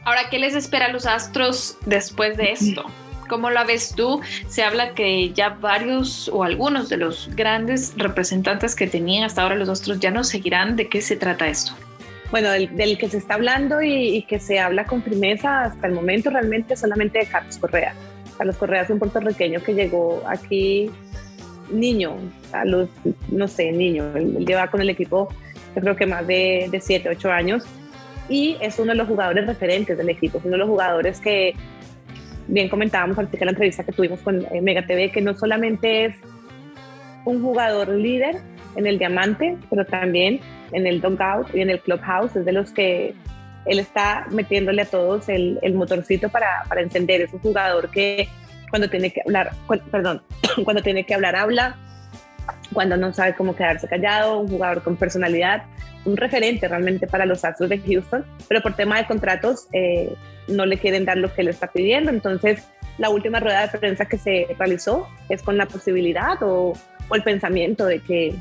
Ahora, 0.05 0.31
¿qué 0.31 0.39
les 0.39 0.55
espera 0.55 0.87
a 0.87 0.89
los 0.93 1.07
Astros 1.07 1.77
después 1.87 2.37
de 2.37 2.53
esto? 2.53 2.85
¿Cómo 3.29 3.51
lo 3.51 3.65
ves 3.65 3.95
tú? 3.95 4.21
Se 4.49 4.63
habla 4.63 4.95
que 4.95 5.33
ya 5.33 5.51
varios 5.51 6.29
o 6.29 6.43
algunos 6.43 6.89
de 6.89 6.97
los 6.97 7.31
grandes 7.35 7.95
representantes 7.97 8.75
que 8.75 8.87
tenían 8.87 9.25
hasta 9.25 9.43
ahora 9.43 9.55
los 9.57 9.69
Astros 9.69 10.01
ya 10.01 10.11
no 10.11 10.25
seguirán. 10.25 10.77
¿De 10.77 10.89
qué 10.89 11.01
se 11.01 11.17
trata 11.17 11.49
esto? 11.49 11.73
Bueno, 12.31 12.51
del, 12.51 12.97
que 12.97 13.09
se 13.09 13.19
está 13.19 13.35
hablando 13.35 13.83
y, 13.83 14.23
que 14.23 14.39
se 14.39 14.61
habla 14.61 14.85
con 14.85 15.03
firmeza 15.03 15.63
hasta 15.63 15.87
el 15.87 15.93
momento 15.93 16.31
realmente 16.31 16.77
solamente 16.77 17.19
de 17.19 17.27
Carlos 17.27 17.59
Correa. 17.59 17.95
Carlos 18.41 18.57
Correa 18.57 18.81
es 18.81 18.89
un 18.89 18.99
puertorriqueño 18.99 19.61
que 19.63 19.75
llegó 19.75 20.23
aquí 20.27 20.91
niño, 21.71 22.17
a 22.53 22.65
los, 22.65 22.89
no 23.31 23.47
sé, 23.47 23.71
niño. 23.71 24.17
Él, 24.17 24.47
lleva 24.47 24.69
con 24.69 24.81
el 24.81 24.89
equipo, 24.89 25.29
yo 25.77 25.83
creo 25.83 25.95
que 25.95 26.07
más 26.07 26.27
de, 26.27 26.67
de 26.71 26.81
7, 26.81 27.11
8 27.11 27.31
años 27.31 27.67
y 28.31 28.57
es 28.63 28.79
uno 28.79 28.93
de 28.93 28.95
los 28.95 29.09
jugadores 29.09 29.47
referentes 29.47 29.99
del 29.99 30.09
equipo, 30.09 30.39
es 30.39 30.45
uno 30.45 30.53
de 30.53 30.59
los 30.59 30.71
jugadores 30.71 31.21
que, 31.21 31.53
bien 32.49 32.71
comentábamos 32.71 33.19
ahorita 33.19 33.37
en 33.37 33.45
la 33.45 33.51
entrevista 33.51 33.85
que 33.85 33.93
tuvimos 33.93 34.21
con 34.21 34.41
eh, 34.41 34.63
Mega 34.63 34.87
TV, 34.87 35.13
que 35.13 35.21
no 35.21 35.37
solamente 35.37 36.07
es 36.07 36.17
un 37.27 37.43
jugador 37.43 37.91
líder 37.91 38.37
en 38.75 38.87
el 38.87 38.99
diamante, 38.99 39.59
pero 39.69 39.85
también 39.85 40.41
en 40.73 40.87
el 40.87 41.03
dugout 41.03 41.55
y 41.55 41.61
en 41.61 41.69
el 41.69 41.81
clubhouse, 41.81 42.35
es 42.37 42.47
de 42.47 42.53
los 42.53 42.73
que 42.73 43.15
él 43.67 43.79
está 43.79 44.27
metiéndole 44.31 44.83
a 44.83 44.87
todos 44.87 45.29
el, 45.29 45.59
motorcito 45.75 46.29
para, 46.29 46.65
encender. 46.79 47.23
Es 47.23 47.33
un 47.33 47.41
jugador 47.41 47.91
que 47.91 48.29
cuando 48.71 48.89
tiene 48.89 49.13
que 49.13 49.21
hablar, 49.25 49.53
perdón, 49.91 50.23
cuando 50.65 50.83
tiene 50.83 51.05
que 51.05 51.15
hablar, 51.15 51.37
habla, 51.37 51.77
cuando 52.73 52.97
no 52.97 53.13
sabe 53.13 53.35
cómo 53.35 53.55
quedarse 53.55 53.89
callado, 53.89 54.39
un 54.39 54.49
jugador 54.49 54.83
con 54.83 54.97
personalidad 54.97 55.65
un 56.05 56.17
referente 56.17 56.67
realmente 56.67 57.07
para 57.07 57.27
los 57.27 57.45
Astros 57.45 57.69
de 57.71 57.79
Houston, 57.79 58.25
pero 58.49 58.63
por 58.63 58.75
tema 58.75 58.99
de 58.99 59.07
contratos 59.07 59.67
eh, 59.73 60.15
no 60.49 60.67
le 60.67 60.79
quieren 60.79 61.05
dar 61.05 61.19
lo 61.19 61.33
que 61.33 61.43
le 61.43 61.51
está 61.51 61.67
pidiendo. 61.67 62.11
Entonces, 62.11 62.65
la 62.99 63.11
última 63.11 63.41
rueda 63.41 63.67
de 63.67 63.79
prensa 63.79 64.07
que 64.07 64.19
se 64.19 64.47
realizó 64.59 65.09
es 65.29 65.43
con 65.43 65.57
la 65.57 65.67
posibilidad 65.67 66.43
o, 66.43 66.73
el 67.13 67.23
pensamiento 67.25 67.87
de 67.87 67.99
que 67.99 68.35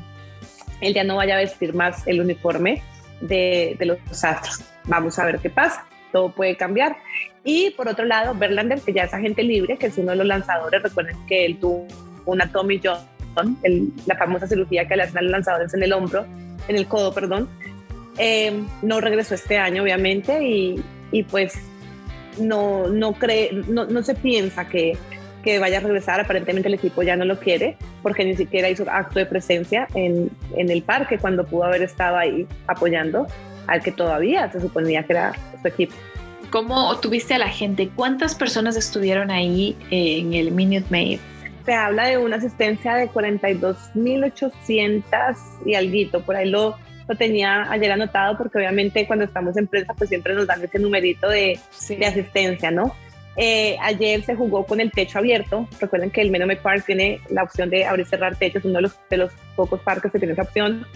él 0.79 0.93
ya 0.93 1.03
no 1.03 1.15
vaya 1.15 1.33
a 1.33 1.37
vestir 1.39 1.73
más 1.73 2.05
el 2.07 2.21
uniforme 2.21 2.83
de, 3.19 3.75
los 3.81 4.23
Astros. 4.23 4.63
Vamos 4.85 5.17
a 5.19 5.25
ver 5.25 5.39
qué 5.39 5.49
pasa. 5.49 5.85
Todo 6.11 6.31
puede 6.31 6.55
cambiar. 6.57 6.97
Y 7.43 7.71
por 7.71 7.87
otro 7.87 8.05
lado, 8.05 8.35
Verlander, 8.35 8.79
que 8.81 8.93
ya 8.93 9.03
es 9.03 9.13
agente 9.13 9.43
libre, 9.43 9.77
que 9.77 9.87
es 9.87 9.97
uno 9.97 10.11
de 10.11 10.17
los 10.17 10.27
lanzadores, 10.27 10.81
recuerden 10.81 11.15
que 11.27 11.45
él 11.45 11.59
tuvo 11.59 11.87
una 12.25 12.51
Tommy 12.51 12.81
John, 12.83 12.99
la 14.05 14.15
famosa 14.15 14.47
cirugía 14.47 14.87
que 14.87 14.95
le 14.95 15.03
hacen 15.03 15.19
a 15.19 15.21
los 15.21 15.31
lanzadores 15.31 15.73
en 15.73 15.83
el 15.83 15.93
hombro, 15.93 16.25
en 16.67 16.75
el 16.75 16.87
codo, 16.87 17.13
perdón. 17.13 17.47
Eh, 18.17 18.63
no 18.81 18.99
regresó 18.99 19.35
este 19.35 19.57
año, 19.57 19.83
obviamente, 19.83 20.43
y, 20.43 20.83
y 21.11 21.23
pues 21.23 21.57
no, 22.39 22.87
no, 22.87 23.13
cree, 23.13 23.51
no, 23.67 23.85
no 23.85 24.03
se 24.03 24.15
piensa 24.15 24.67
que, 24.67 24.97
que, 25.43 25.59
vaya 25.59 25.77
a 25.77 25.81
regresar. 25.81 26.19
Aparentemente 26.19 26.67
el 26.67 26.75
equipo 26.75 27.01
ya 27.01 27.15
no 27.15 27.25
lo 27.25 27.39
quiere 27.39 27.77
porque 28.03 28.25
ni 28.25 28.35
siquiera 28.35 28.69
hizo 28.69 28.85
acto 28.89 29.19
de 29.19 29.25
presencia 29.25 29.87
en, 29.93 30.29
en 30.55 30.69
el 30.69 30.83
parque 30.83 31.17
cuando 31.17 31.45
pudo 31.45 31.63
haber 31.63 31.81
estado 31.81 32.17
ahí 32.17 32.45
apoyando 32.67 33.27
al 33.69 33.81
que 33.81 33.91
todavía 33.91 34.51
se 34.51 34.59
suponía 34.59 35.03
que 35.03 35.13
era 35.13 35.33
su 35.61 35.67
equipo. 35.67 35.93
¿Cómo 36.49 36.99
tuviste 36.99 37.35
a 37.35 37.37
la 37.37 37.49
gente? 37.49 37.89
¿Cuántas 37.95 38.33
personas 38.33 38.75
estuvieron 38.75 39.29
ahí 39.29 39.77
en 39.91 40.33
el 40.33 40.51
Minute 40.51 40.87
Maid? 40.89 41.19
se 41.69 41.75
habla 41.75 42.07
de 42.07 42.17
una 42.17 42.37
asistencia 42.37 42.95
de 42.95 43.11
42.800 43.11 45.37
y 45.67 45.75
algo, 45.75 46.21
por 46.21 46.35
ahí 46.35 46.49
lo, 46.49 46.75
lo 47.07 47.15
tenía 47.15 47.71
ayer 47.71 47.91
anotado 47.91 48.35
porque 48.39 48.57
obviamente 48.57 49.05
cuando 49.05 49.25
estamos 49.25 49.55
en 49.55 49.67
prensa 49.67 49.93
pues 49.93 50.09
siempre 50.09 50.33
nos 50.33 50.47
dan 50.47 50.63
ese 50.63 50.79
numerito 50.79 51.29
de, 51.29 51.59
de 51.89 52.05
asistencia, 52.07 52.71
¿no? 52.71 52.95
Eh, 53.35 53.77
ayer 53.83 54.23
se 54.23 54.35
jugó 54.35 54.65
con 54.65 54.79
el 54.79 54.91
techo 54.91 55.19
abierto. 55.19 55.67
Recuerden 55.79 56.09
que 56.09 56.21
el 56.21 56.31
Menome 56.31 56.55
Park 56.55 56.85
tiene 56.87 57.21
la 57.29 57.43
opción 57.43 57.69
de 57.69 57.85
abrir 57.85 58.07
y 58.07 58.09
cerrar 58.09 58.35
techos, 58.35 58.65
uno 58.65 58.77
de 58.77 58.81
los, 58.81 58.99
de 59.07 59.17
los 59.17 59.31
pocos 59.55 59.79
parques 59.81 60.11
que 60.11 60.17
tiene 60.17 60.33
esa 60.33 60.41
opción. 60.41 60.87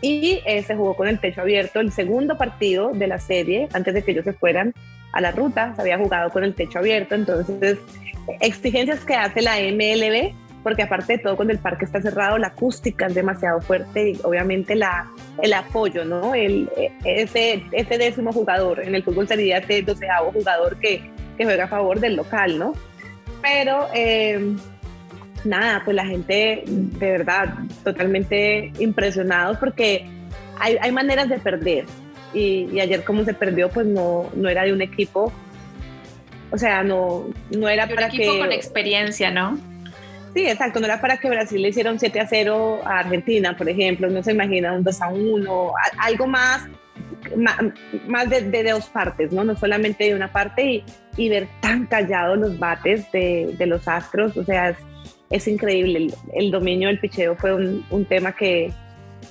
Y 0.00 0.40
eh, 0.46 0.62
se 0.62 0.76
jugó 0.76 0.94
con 0.94 1.08
el 1.08 1.18
techo 1.18 1.40
abierto. 1.40 1.80
El 1.80 1.92
segundo 1.92 2.38
partido 2.38 2.92
de 2.92 3.06
la 3.06 3.18
serie, 3.18 3.68
antes 3.72 3.94
de 3.94 4.02
que 4.02 4.12
ellos 4.12 4.24
se 4.24 4.32
fueran 4.32 4.72
a 5.12 5.20
la 5.20 5.32
ruta, 5.32 5.74
se 5.74 5.82
había 5.82 5.98
jugado 5.98 6.30
con 6.30 6.44
el 6.44 6.54
techo 6.54 6.78
abierto. 6.78 7.14
Entonces, 7.14 7.78
exigencias 8.40 9.04
que 9.04 9.14
hace 9.14 9.42
la 9.42 9.56
MLB, 9.56 10.34
porque 10.62 10.82
aparte 10.82 11.14
de 11.14 11.18
todo, 11.18 11.36
cuando 11.36 11.52
el 11.52 11.60
parque 11.60 11.84
está 11.84 12.00
cerrado, 12.00 12.38
la 12.38 12.48
acústica 12.48 13.06
es 13.06 13.14
demasiado 13.14 13.60
fuerte 13.60 14.10
y 14.10 14.20
obviamente 14.22 14.74
la, 14.74 15.10
el 15.42 15.52
apoyo, 15.52 16.04
¿no? 16.04 16.34
El, 16.34 16.68
ese, 17.04 17.64
ese 17.72 17.98
décimo 17.98 18.32
jugador, 18.32 18.80
en 18.80 18.94
el 18.94 19.02
fútbol 19.02 19.26
sería 19.26 19.58
ese 19.58 19.82
doceavo 19.82 20.32
jugador 20.32 20.78
que, 20.78 21.10
que 21.36 21.44
juega 21.44 21.64
a 21.64 21.68
favor 21.68 22.00
del 22.00 22.16
local, 22.16 22.58
¿no? 22.58 22.74
Pero 23.40 23.88
eh, 23.94 24.56
nada, 25.44 25.82
pues 25.84 25.94
la 25.94 26.06
gente 26.06 26.64
de 26.66 27.10
verdad 27.10 27.54
totalmente 27.84 28.72
impresionados 28.78 29.58
porque 29.58 30.06
hay, 30.58 30.76
hay 30.80 30.92
maneras 30.92 31.28
de 31.28 31.38
perder. 31.38 31.84
Y, 32.34 32.68
y, 32.72 32.80
ayer 32.80 33.04
como 33.04 33.24
se 33.24 33.32
perdió, 33.32 33.70
pues 33.70 33.86
no, 33.86 34.30
no 34.34 34.48
era 34.50 34.64
de 34.64 34.72
un 34.74 34.82
equipo 34.82 35.32
o 36.50 36.58
sea, 36.58 36.82
no, 36.82 37.28
no 37.50 37.68
era 37.68 37.86
para 37.86 38.06
equipo 38.06 38.32
que... 38.32 38.38
con 38.38 38.52
experiencia, 38.52 39.30
¿no? 39.30 39.58
Sí, 40.34 40.46
exacto, 40.46 40.80
no 40.80 40.86
era 40.86 41.00
para 41.00 41.18
que 41.18 41.28
Brasil 41.28 41.60
le 41.60 41.68
hiciera 41.68 41.90
un 41.90 41.98
7 41.98 42.20
a 42.20 42.26
0 42.26 42.80
a 42.84 42.98
Argentina, 43.00 43.56
por 43.56 43.68
ejemplo, 43.68 44.08
no 44.08 44.22
se 44.22 44.32
imagina 44.32 44.72
un 44.72 44.84
2 44.84 45.02
a 45.02 45.08
1, 45.08 45.72
algo 45.98 46.26
más, 46.26 46.64
más, 48.06 48.30
de, 48.30 48.62
dos 48.70 48.86
partes, 48.86 49.32
¿no? 49.32 49.44
No 49.44 49.56
solamente 49.56 50.04
de 50.04 50.14
una 50.14 50.30
parte 50.30 50.64
y, 50.64 50.84
y 51.16 51.28
ver 51.28 51.48
tan 51.60 51.86
callados 51.86 52.38
los 52.38 52.58
bates 52.58 53.10
de, 53.12 53.54
de, 53.58 53.66
los 53.66 53.88
astros, 53.88 54.36
o 54.36 54.44
sea, 54.44 54.70
es, 54.70 54.78
es 55.30 55.48
increíble. 55.48 55.98
El, 55.98 56.14
el, 56.34 56.50
dominio 56.50 56.88
del 56.88 57.00
picheo 57.00 57.36
fue 57.36 57.54
un, 57.54 57.84
un 57.90 58.04
tema 58.04 58.32
que, 58.32 58.72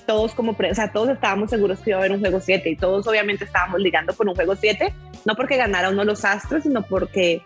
todos 0.06 0.34
como, 0.34 0.52
o 0.52 0.74
sea, 0.74 0.92
todos 0.92 1.10
estábamos 1.10 1.50
seguros 1.50 1.80
que 1.80 1.90
iba 1.90 1.98
a 1.98 2.00
haber 2.00 2.12
un 2.12 2.20
juego 2.20 2.40
7 2.40 2.68
y 2.70 2.76
todos 2.76 3.06
obviamente 3.06 3.44
estábamos 3.44 3.80
ligando 3.80 4.12
por 4.14 4.26
un 4.28 4.34
juego 4.34 4.56
7, 4.56 4.92
no 5.24 5.34
porque 5.34 5.56
ganara 5.56 5.90
uno 5.90 6.04
los 6.04 6.24
Astros, 6.24 6.62
sino 6.62 6.82
porque 6.82 7.42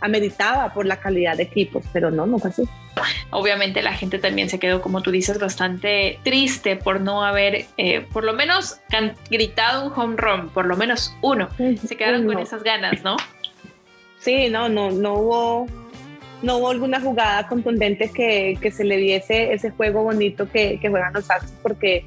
ameritaba 0.00 0.72
por 0.72 0.86
la 0.86 0.96
calidad 0.96 1.36
de 1.36 1.44
equipos, 1.44 1.84
pero 1.92 2.10
no, 2.10 2.26
no 2.26 2.38
fue 2.38 2.50
así. 2.50 2.68
Obviamente 3.30 3.82
la 3.82 3.92
gente 3.92 4.18
también 4.18 4.48
se 4.48 4.58
quedó, 4.58 4.82
como 4.82 5.02
tú 5.02 5.10
dices, 5.10 5.38
bastante 5.38 6.18
triste 6.24 6.76
por 6.76 7.00
no 7.00 7.24
haber, 7.24 7.66
eh, 7.76 8.06
por 8.12 8.24
lo 8.24 8.32
menos, 8.32 8.80
gritado 9.30 9.86
un 9.86 9.92
home 9.94 10.16
run, 10.16 10.48
por 10.48 10.66
lo 10.66 10.76
menos 10.76 11.14
uno. 11.22 11.48
Se 11.86 11.96
quedaron 11.96 12.26
con 12.26 12.38
esas 12.38 12.62
ganas, 12.62 13.04
¿no? 13.04 13.16
Sí, 14.18 14.48
no, 14.48 14.68
no, 14.68 14.90
no 14.90 15.14
hubo 15.14 15.66
no 16.42 16.58
hubo 16.58 16.70
alguna 16.70 17.00
jugada 17.00 17.46
contundente 17.48 18.10
que, 18.10 18.56
que 18.60 18.70
se 18.70 18.84
le 18.84 18.96
diese 18.96 19.52
ese 19.52 19.70
juego 19.70 20.02
bonito 20.02 20.48
que, 20.48 20.78
que 20.80 20.88
juegan 20.88 21.12
los 21.12 21.30
Astros, 21.30 21.52
porque 21.62 22.04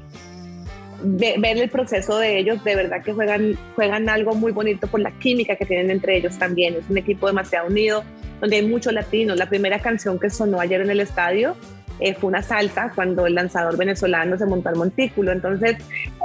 ver 1.02 1.58
el 1.58 1.68
proceso 1.68 2.18
de 2.18 2.38
ellos, 2.38 2.62
de 2.64 2.76
verdad 2.76 3.02
que 3.02 3.12
juegan, 3.12 3.58
juegan 3.74 4.08
algo 4.08 4.34
muy 4.34 4.52
bonito 4.52 4.86
por 4.86 5.00
la 5.00 5.10
química 5.12 5.56
que 5.56 5.66
tienen 5.66 5.90
entre 5.90 6.16
ellos 6.16 6.38
también. 6.38 6.76
Es 6.76 6.88
un 6.88 6.96
equipo 6.96 7.26
demasiado 7.26 7.68
unido, 7.68 8.04
donde 8.40 8.56
hay 8.56 8.66
muchos 8.66 8.92
latinos. 8.92 9.36
La 9.36 9.48
primera 9.48 9.78
canción 9.80 10.18
que 10.18 10.30
sonó 10.30 10.60
ayer 10.60 10.80
en 10.80 10.90
el 10.90 11.00
estadio 11.00 11.56
eh, 12.00 12.14
fue 12.14 12.28
una 12.28 12.42
salsa 12.42 12.90
cuando 12.94 13.26
el 13.26 13.34
lanzador 13.34 13.76
venezolano 13.76 14.36
se 14.36 14.46
montó 14.46 14.68
al 14.68 14.76
montículo. 14.76 15.32
Entonces, 15.32 15.76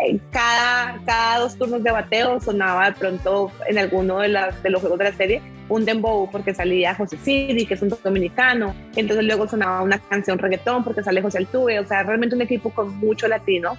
eh, 0.06 0.20
cada, 0.32 1.00
cada 1.06 1.40
dos 1.40 1.58
turnos 1.58 1.84
de 1.84 1.92
bateo 1.92 2.40
sonaba 2.40 2.92
de 2.92 2.98
pronto 2.98 3.52
en 3.68 3.78
alguno 3.78 4.20
de, 4.20 4.30
las, 4.30 4.62
de 4.64 4.70
los 4.70 4.82
juegos 4.82 5.00
de 5.00 5.06
la 5.06 5.14
serie 5.14 5.42
un 5.70 5.86
dembow 5.86 6.30
porque 6.32 6.54
salía 6.54 6.96
José 6.96 7.18
Sidi, 7.18 7.66
que 7.66 7.76
es 7.76 7.82
un 7.82 7.90
dominicano. 8.04 8.76
Entonces 8.96 9.24
luego 9.24 9.48
sonaba 9.48 9.82
una 9.82 10.00
canción 10.00 10.38
reggaetón 10.38 10.84
porque 10.84 11.04
sale 11.04 11.22
José 11.22 11.38
Altuve. 11.38 11.80
O 11.80 11.86
sea, 11.86 12.04
realmente 12.04 12.36
un 12.36 12.42
equipo 12.42 12.72
con 12.72 12.98
mucho 12.98 13.28
latino. 13.28 13.78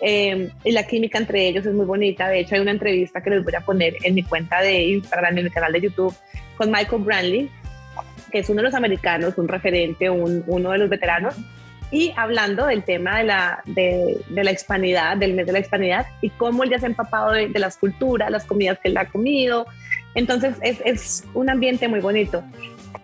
Eh, 0.00 0.50
y 0.64 0.72
la 0.72 0.86
química 0.86 1.18
entre 1.18 1.46
ellos 1.46 1.64
es 1.66 1.74
muy 1.74 1.84
bonita. 1.84 2.28
De 2.28 2.40
hecho, 2.40 2.54
hay 2.54 2.62
una 2.62 2.70
entrevista 2.72 3.22
que 3.22 3.30
les 3.30 3.44
voy 3.44 3.54
a 3.54 3.60
poner 3.60 3.96
en 4.02 4.14
mi 4.14 4.22
cuenta 4.22 4.60
de 4.60 4.84
Instagram, 4.84 5.38
en 5.38 5.44
mi 5.44 5.50
canal 5.50 5.72
de 5.72 5.82
YouTube, 5.82 6.14
con 6.56 6.70
Michael 6.70 7.02
Brantley, 7.02 7.50
que 8.30 8.40
es 8.40 8.48
uno 8.48 8.58
de 8.58 8.64
los 8.64 8.74
americanos, 8.74 9.34
un 9.36 9.48
referente, 9.48 10.10
un, 10.10 10.44
uno 10.46 10.70
de 10.70 10.78
los 10.78 10.88
veteranos, 10.88 11.36
y 11.90 12.12
hablando 12.16 12.66
del 12.66 12.82
tema 12.82 13.18
de 13.18 13.24
la, 13.24 13.62
de, 13.66 14.20
la 14.30 14.50
hispanidad, 14.50 15.16
del 15.16 15.34
mes 15.34 15.46
de 15.46 15.52
la 15.52 15.60
hispanidad, 15.60 16.06
y 16.20 16.30
cómo 16.30 16.64
él 16.64 16.70
ya 16.70 16.78
se 16.78 16.86
ha 16.86 16.88
empapado 16.88 17.32
de, 17.32 17.48
de 17.48 17.58
las 17.58 17.76
culturas, 17.76 18.30
las 18.30 18.44
comidas 18.44 18.78
que 18.82 18.88
él 18.88 18.96
ha 18.96 19.06
comido. 19.06 19.66
Entonces 20.14 20.56
es, 20.62 20.80
es, 20.84 21.24
un 21.34 21.48
ambiente 21.48 21.86
muy 21.86 22.00
bonito. 22.00 22.42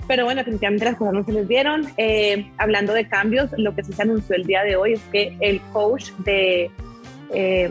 Pero 0.09 0.25
bueno, 0.25 0.41
definitivamente 0.41 0.85
las 0.85 0.97
cosas 0.97 1.15
no 1.15 1.25
se 1.25 1.33
les 1.33 1.47
dieron. 1.47 1.87
Eh, 1.97 2.51
hablando 2.59 2.93
de 2.93 3.07
cambios, 3.07 3.51
lo 3.57 3.75
que 3.75 3.85
sí 3.85 3.93
se 3.93 4.03
anunció 4.03 4.35
el 4.35 4.45
día 4.45 4.65
de 4.65 4.75
hoy 4.75 4.95
es 4.95 5.03
que 5.13 5.37
el 5.41 5.61
coach 5.73 6.11
de 6.25 6.71
eh, 7.35 7.71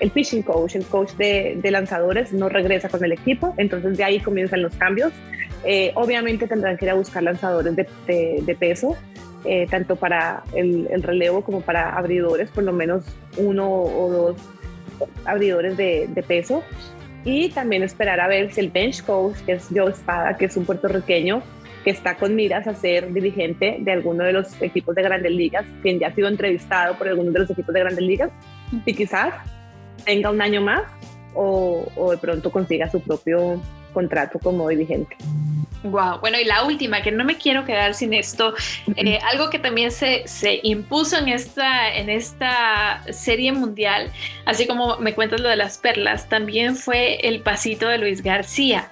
el 0.00 0.10
pitching 0.10 0.42
coach, 0.42 0.76
el 0.76 0.84
coach 0.84 1.12
de, 1.12 1.60
lanzadores, 1.70 2.32
no 2.32 2.48
regresa 2.48 2.88
con 2.88 3.04
el 3.04 3.12
equipo, 3.12 3.54
entonces 3.56 3.96
de 3.96 4.04
ahí 4.04 4.20
comienzan 4.20 4.62
los 4.62 4.74
cambios. 4.76 5.12
Eh, 5.64 5.92
obviamente 5.94 6.46
tendrán 6.46 6.76
que 6.76 6.86
ir 6.86 6.90
a 6.90 6.94
buscar 6.94 7.22
lanzadores 7.22 7.76
de, 7.76 8.56
peso, 8.58 8.96
eh, 9.44 9.66
tanto 9.70 9.96
para 9.96 10.42
el, 10.54 11.02
relevo 11.02 11.42
como 11.42 11.60
para 11.60 11.90
abridores, 11.90 12.50
por 12.50 12.64
lo 12.64 12.72
menos 12.72 13.04
uno 13.36 13.70
o 13.70 14.10
dos 14.10 14.36
abridores 15.24 15.76
de, 15.76 16.24
peso. 16.26 16.62
Y 17.24 17.50
también 17.50 17.82
esperar 17.82 18.18
a 18.20 18.28
ver 18.28 18.52
si 18.52 18.60
el 18.60 18.70
bench 18.70 19.04
coach, 19.04 19.36
que 19.44 19.52
es 19.52 19.68
Joe 19.74 19.90
Espada, 19.90 20.38
que 20.38 20.46
es 20.46 20.56
un 20.56 20.64
puertorriqueño, 20.64 21.42
que 21.84 21.90
está 21.90 22.16
con 22.16 22.34
miras 22.34 22.66
a 22.66 22.74
ser 22.74 23.12
dirigente 23.12 23.78
de 23.80 23.92
alguno 23.92 24.24
de 24.24 24.32
los 24.32 24.60
equipos 24.60 24.94
de 24.94 25.02
grandes 25.02 25.32
ligas, 25.32 25.66
quien 25.82 25.98
ya 25.98 26.08
ha 26.08 26.14
sido 26.14 26.28
entrevistado 26.28 26.96
por 26.96 27.08
algunos 27.08 27.32
de 27.32 27.40
los 27.40 27.50
equipos 27.50 27.74
de 27.74 27.80
grandes 27.80 28.04
ligas, 28.04 28.30
y 28.84 28.94
quizás 28.94 29.34
tenga 30.04 30.30
un 30.30 30.40
año 30.40 30.60
más 30.60 30.82
o, 31.34 31.86
o 31.96 32.10
de 32.10 32.18
pronto 32.18 32.50
consiga 32.50 32.90
su 32.90 33.00
propio 33.00 33.60
contrato 33.92 34.38
como 34.38 34.68
dirigente. 34.68 35.16
Wow, 35.82 36.20
bueno, 36.20 36.38
y 36.38 36.44
la 36.44 36.64
última, 36.64 37.00
que 37.00 37.10
no 37.10 37.24
me 37.24 37.38
quiero 37.38 37.64
quedar 37.64 37.94
sin 37.94 38.12
esto, 38.12 38.54
eh, 38.96 39.18
algo 39.32 39.48
que 39.48 39.58
también 39.58 39.90
se, 39.90 40.28
se, 40.28 40.60
impuso 40.62 41.16
en 41.16 41.28
esta, 41.28 41.94
en 41.94 42.10
esta 42.10 43.02
serie 43.10 43.52
mundial, 43.52 44.10
así 44.44 44.66
como 44.66 44.98
me 44.98 45.14
cuentas 45.14 45.40
lo 45.40 45.48
de 45.48 45.56
las 45.56 45.78
perlas, 45.78 46.28
también 46.28 46.76
fue 46.76 47.26
el 47.26 47.40
pasito 47.40 47.88
de 47.88 47.96
Luis 47.96 48.22
García. 48.22 48.90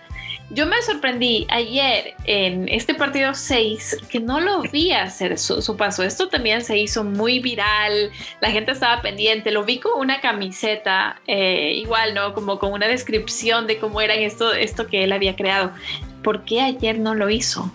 Yo 0.50 0.64
me 0.66 0.80
sorprendí 0.80 1.46
ayer 1.50 2.14
en 2.24 2.68
este 2.68 2.94
partido 2.94 3.34
6 3.34 3.98
que 4.08 4.18
no 4.18 4.40
lo 4.40 4.62
vi 4.62 4.92
hacer 4.92 5.38
su, 5.38 5.76
paso. 5.76 6.02
Esto 6.02 6.28
también 6.28 6.62
se 6.64 6.78
hizo 6.78 7.04
muy 7.04 7.38
viral, 7.38 8.10
la 8.40 8.50
gente 8.50 8.72
estaba 8.72 9.02
pendiente, 9.02 9.50
lo 9.50 9.64
vi 9.64 9.78
con 9.78 10.00
una 10.00 10.22
camiseta, 10.22 11.20
eh, 11.26 11.74
igual, 11.74 12.14
¿no? 12.14 12.32
Como 12.32 12.58
con 12.58 12.72
una 12.72 12.88
descripción 12.88 13.66
de 13.66 13.78
cómo 13.78 14.00
era 14.00 14.14
esto, 14.14 14.54
esto 14.54 14.86
que 14.86 15.04
él 15.04 15.12
había 15.12 15.36
creado. 15.36 15.72
¿Por 16.22 16.44
qué 16.46 16.62
ayer 16.62 16.98
no 16.98 17.14
lo 17.14 17.28
hizo? 17.28 17.70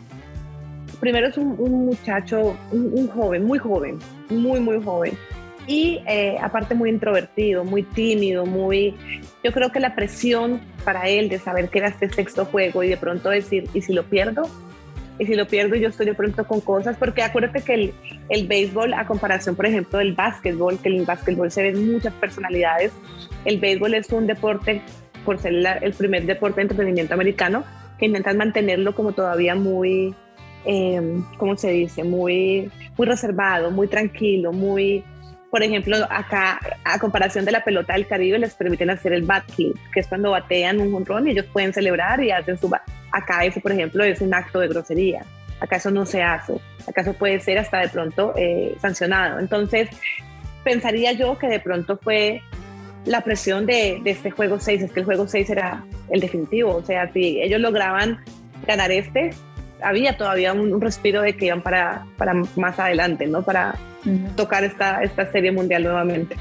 Primero 0.99 1.27
es 1.27 1.37
un, 1.37 1.85
muchacho, 1.85 2.57
un 2.71 3.07
joven, 3.09 3.45
muy 3.45 3.59
joven, 3.59 3.99
muy, 4.29 4.59
muy 4.59 4.81
joven 4.83 5.15
y 5.67 6.01
eh, 6.07 6.37
aparte 6.41 6.75
muy 6.75 6.89
introvertido, 6.89 7.63
muy 7.63 7.83
tímido, 7.83 8.45
muy... 8.45 8.95
Yo 9.43 9.51
creo 9.51 9.71
que 9.71 9.79
la 9.79 9.95
presión 9.95 10.61
para 10.83 11.07
él 11.07 11.29
de 11.29 11.39
saber 11.39 11.69
que 11.69 11.79
era 11.79 11.87
este 11.87 12.09
sexto 12.09 12.45
juego 12.45 12.83
y 12.83 12.89
de 12.89 12.97
pronto 12.97 13.29
decir, 13.29 13.69
¿y 13.73 13.81
si 13.81 13.93
lo 13.93 14.03
pierdo? 14.03 14.43
Y 15.19 15.25
si 15.25 15.35
lo 15.35 15.47
pierdo 15.47 15.75
yo 15.75 15.89
estoy 15.89 16.07
de 16.07 16.15
pronto 16.15 16.45
con 16.45 16.59
cosas, 16.59 16.97
porque 16.97 17.21
acuérdate 17.21 17.61
que 17.61 17.73
el, 17.75 17.93
el 18.29 18.47
béisbol, 18.47 18.93
a 18.93 19.05
comparación, 19.05 19.55
por 19.55 19.65
ejemplo, 19.65 19.99
del 19.99 20.13
básquetbol, 20.13 20.79
que 20.79 20.89
en 20.89 20.95
el 20.95 21.05
básquetbol 21.05 21.51
se 21.51 21.63
ven 21.63 21.91
muchas 21.91 22.13
personalidades, 22.13 22.91
el 23.45 23.59
béisbol 23.59 23.93
es 23.93 24.09
un 24.11 24.27
deporte, 24.27 24.81
por 25.23 25.39
ser 25.39 25.53
el 25.81 25.93
primer 25.93 26.25
deporte 26.25 26.57
de 26.57 26.63
entretenimiento 26.63 27.13
americano, 27.13 27.63
que 27.99 28.07
intentan 28.07 28.37
mantenerlo 28.37 28.95
como 28.95 29.13
todavía 29.13 29.55
muy, 29.55 30.15
eh, 30.65 31.21
¿cómo 31.37 31.55
se 31.55 31.71
dice? 31.71 32.03
Muy, 32.03 32.69
muy 32.97 33.07
reservado, 33.07 33.71
muy 33.71 33.87
tranquilo, 33.87 34.51
muy 34.51 35.03
por 35.53 35.61
ejemplo, 35.61 35.97
acá, 36.09 36.59
a 36.83 36.97
comparación 36.97 37.45
de 37.45 37.51
la 37.51 37.63
pelota 37.63 37.93
del 37.93 38.07
Caribe, 38.07 38.39
les 38.39 38.55
permiten 38.55 38.89
hacer 38.89 39.13
el 39.13 39.21
bat 39.21 39.43
que 39.55 39.99
es 39.99 40.07
cuando 40.07 40.31
batean 40.31 40.81
un 40.81 40.91
jonrón 40.91 41.27
y 41.27 41.29
ellos 41.29 41.45
pueden 41.53 41.71
celebrar 41.71 42.23
y 42.23 42.31
hacen 42.31 42.57
su... 42.57 42.75
Acá 43.11 43.45
eso, 43.45 43.59
por 43.59 43.71
ejemplo, 43.71 44.03
es 44.03 44.19
un 44.19 44.33
acto 44.33 44.61
de 44.61 44.67
grosería. 44.67 45.23
Acá 45.59 45.75
eso 45.75 45.91
no 45.91 46.07
se 46.07 46.23
hace. 46.23 46.55
Acá 46.87 47.01
eso 47.01 47.13
puede 47.13 47.39
ser 47.39 47.59
hasta 47.59 47.81
de 47.81 47.89
pronto 47.89 48.33
eh, 48.35 48.75
sancionado. 48.81 49.37
Entonces, 49.37 49.89
pensaría 50.63 51.11
yo 51.11 51.37
que 51.37 51.45
de 51.45 51.59
pronto 51.59 51.99
fue 52.01 52.41
la 53.05 53.21
presión 53.21 53.67
de, 53.67 54.01
este 54.05 54.31
juego 54.31 54.59
6, 54.59 54.81
es 54.81 54.91
que 54.91 55.01
el 55.01 55.05
juego 55.05 55.27
6 55.27 55.51
era 55.51 55.83
el 56.09 56.19
definitivo. 56.19 56.77
O 56.77 56.83
sea, 56.83 57.11
si 57.11 57.39
ellos 57.39 57.61
lograban 57.61 58.25
ganar 58.65 58.91
este, 58.91 59.35
había 59.83 60.17
todavía 60.17 60.51
un, 60.51 60.81
respiro 60.81 61.21
de 61.21 61.37
que 61.37 61.45
iban 61.45 61.61
para, 61.61 62.07
para 62.17 62.33
más 62.55 62.79
adelante, 62.79 63.27
¿no? 63.27 63.43
Para 63.43 63.75
tocar 64.35 64.63
esta, 64.63 65.01
esta 65.03 65.31
serie 65.31 65.51
mundial 65.51 65.83
nuevamente. 65.83 66.35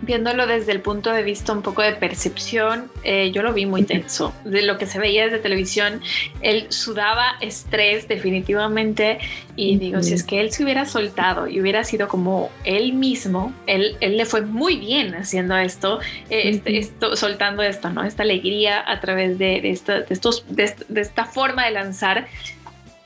Viéndolo 0.00 0.46
desde 0.46 0.70
el 0.70 0.80
punto 0.80 1.12
de 1.12 1.24
vista 1.24 1.52
un 1.52 1.62
poco 1.62 1.82
de 1.82 1.92
percepción, 1.92 2.88
eh, 3.02 3.32
yo 3.32 3.42
lo 3.42 3.52
vi 3.52 3.66
muy 3.66 3.82
tenso. 3.82 4.32
De 4.44 4.62
lo 4.62 4.78
que 4.78 4.86
se 4.86 5.00
veía 5.00 5.24
desde 5.24 5.38
televisión, 5.38 6.00
él 6.40 6.66
sudaba 6.68 7.32
estrés 7.40 8.06
definitivamente 8.06 9.18
y 9.56 9.76
digo, 9.76 10.00
si 10.04 10.14
es 10.14 10.22
que 10.22 10.40
él 10.40 10.52
se 10.52 10.62
hubiera 10.62 10.86
soltado 10.86 11.48
y 11.48 11.60
hubiera 11.60 11.82
sido 11.82 12.06
como 12.06 12.48
él 12.62 12.92
mismo, 12.92 13.52
él, 13.66 13.96
él 14.00 14.16
le 14.16 14.24
fue 14.24 14.42
muy 14.42 14.76
bien 14.76 15.16
haciendo 15.16 15.56
esto, 15.56 15.98
eh, 16.30 16.50
este, 16.50 16.78
esto, 16.78 17.16
soltando 17.16 17.64
esto, 17.64 17.90
¿no? 17.90 18.04
Esta 18.04 18.22
alegría 18.22 18.84
a 18.86 19.00
través 19.00 19.36
de, 19.36 19.60
de, 19.60 19.70
esta, 19.70 20.02
de 20.02 20.14
estos, 20.14 20.44
de, 20.48 20.72
esta 20.94 21.24
forma 21.24 21.64
de 21.64 21.72
lanzar 21.72 22.28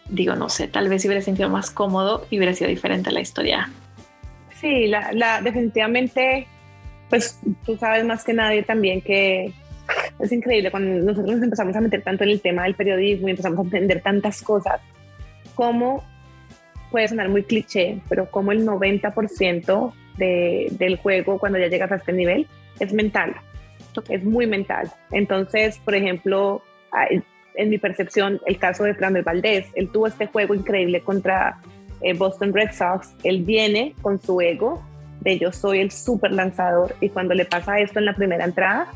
digo, 0.08 0.34
no 0.34 0.48
sé, 0.48 0.68
tal 0.68 0.88
vez 0.88 1.02
si 1.02 1.08
hubiera 1.08 1.22
sentido 1.22 1.48
más 1.48 1.70
cómodo 1.70 2.26
y 2.30 2.38
hubiera 2.38 2.54
sido 2.54 2.68
diferente 2.68 3.10
la 3.10 3.20
historia. 3.20 3.70
Sí, 4.60 4.86
la, 4.86 5.40
definitivamente, 5.42 6.46
pues 7.10 7.40
tú 7.64 7.76
sabes 7.76 8.04
más 8.04 8.24
que 8.24 8.32
nadie 8.32 8.62
también 8.62 9.00
que 9.00 9.52
es 10.20 10.32
increíble 10.32 10.70
cuando 10.70 11.04
nosotros 11.04 11.34
nos 11.34 11.42
empezamos 11.42 11.74
a 11.74 11.80
meter 11.80 12.02
tanto 12.02 12.24
en 12.24 12.30
el 12.30 12.40
tema 12.40 12.62
del 12.64 12.74
periodismo 12.74 13.28
y 13.28 13.32
empezamos 13.32 13.58
a 13.58 13.62
entender 13.62 14.02
tantas 14.02 14.40
cosas, 14.42 14.80
como 15.54 16.04
puede 16.90 17.08
sonar 17.08 17.28
muy 17.28 17.42
cliché, 17.42 18.00
pero 18.08 18.30
como 18.30 18.52
el 18.52 18.64
90% 18.64 19.92
de, 20.16 20.68
del 20.72 20.96
juego 20.96 21.38
cuando 21.38 21.58
ya 21.58 21.66
llegas 21.66 21.90
a 21.90 21.96
este 21.96 22.12
nivel 22.12 22.46
es 22.78 22.92
mental, 22.92 23.34
es 24.08 24.24
muy 24.24 24.46
mental. 24.46 24.90
Entonces, 25.10 25.78
por 25.78 25.94
ejemplo, 25.94 26.62
en 27.54 27.70
mi 27.70 27.78
percepción, 27.78 28.40
el 28.46 28.58
caso 28.58 28.84
de 28.84 28.94
Framber 28.94 29.24
Valdez. 29.24 29.66
Él 29.74 29.88
tuvo 29.90 30.06
este 30.06 30.26
juego 30.26 30.54
increíble 30.54 31.00
contra 31.00 31.58
eh, 32.00 32.14
Boston 32.14 32.52
Red 32.52 32.72
Sox. 32.72 33.14
Él 33.24 33.42
viene 33.42 33.94
con 34.02 34.20
su 34.20 34.40
ego 34.40 34.82
de 35.20 35.38
yo 35.38 35.52
soy 35.52 35.80
el 35.80 35.90
super 35.90 36.32
lanzador 36.32 36.96
y 37.00 37.08
cuando 37.08 37.34
le 37.34 37.44
pasa 37.44 37.78
esto 37.78 37.98
en 37.98 38.06
la 38.06 38.14
primera 38.14 38.44
entrada, 38.44 38.88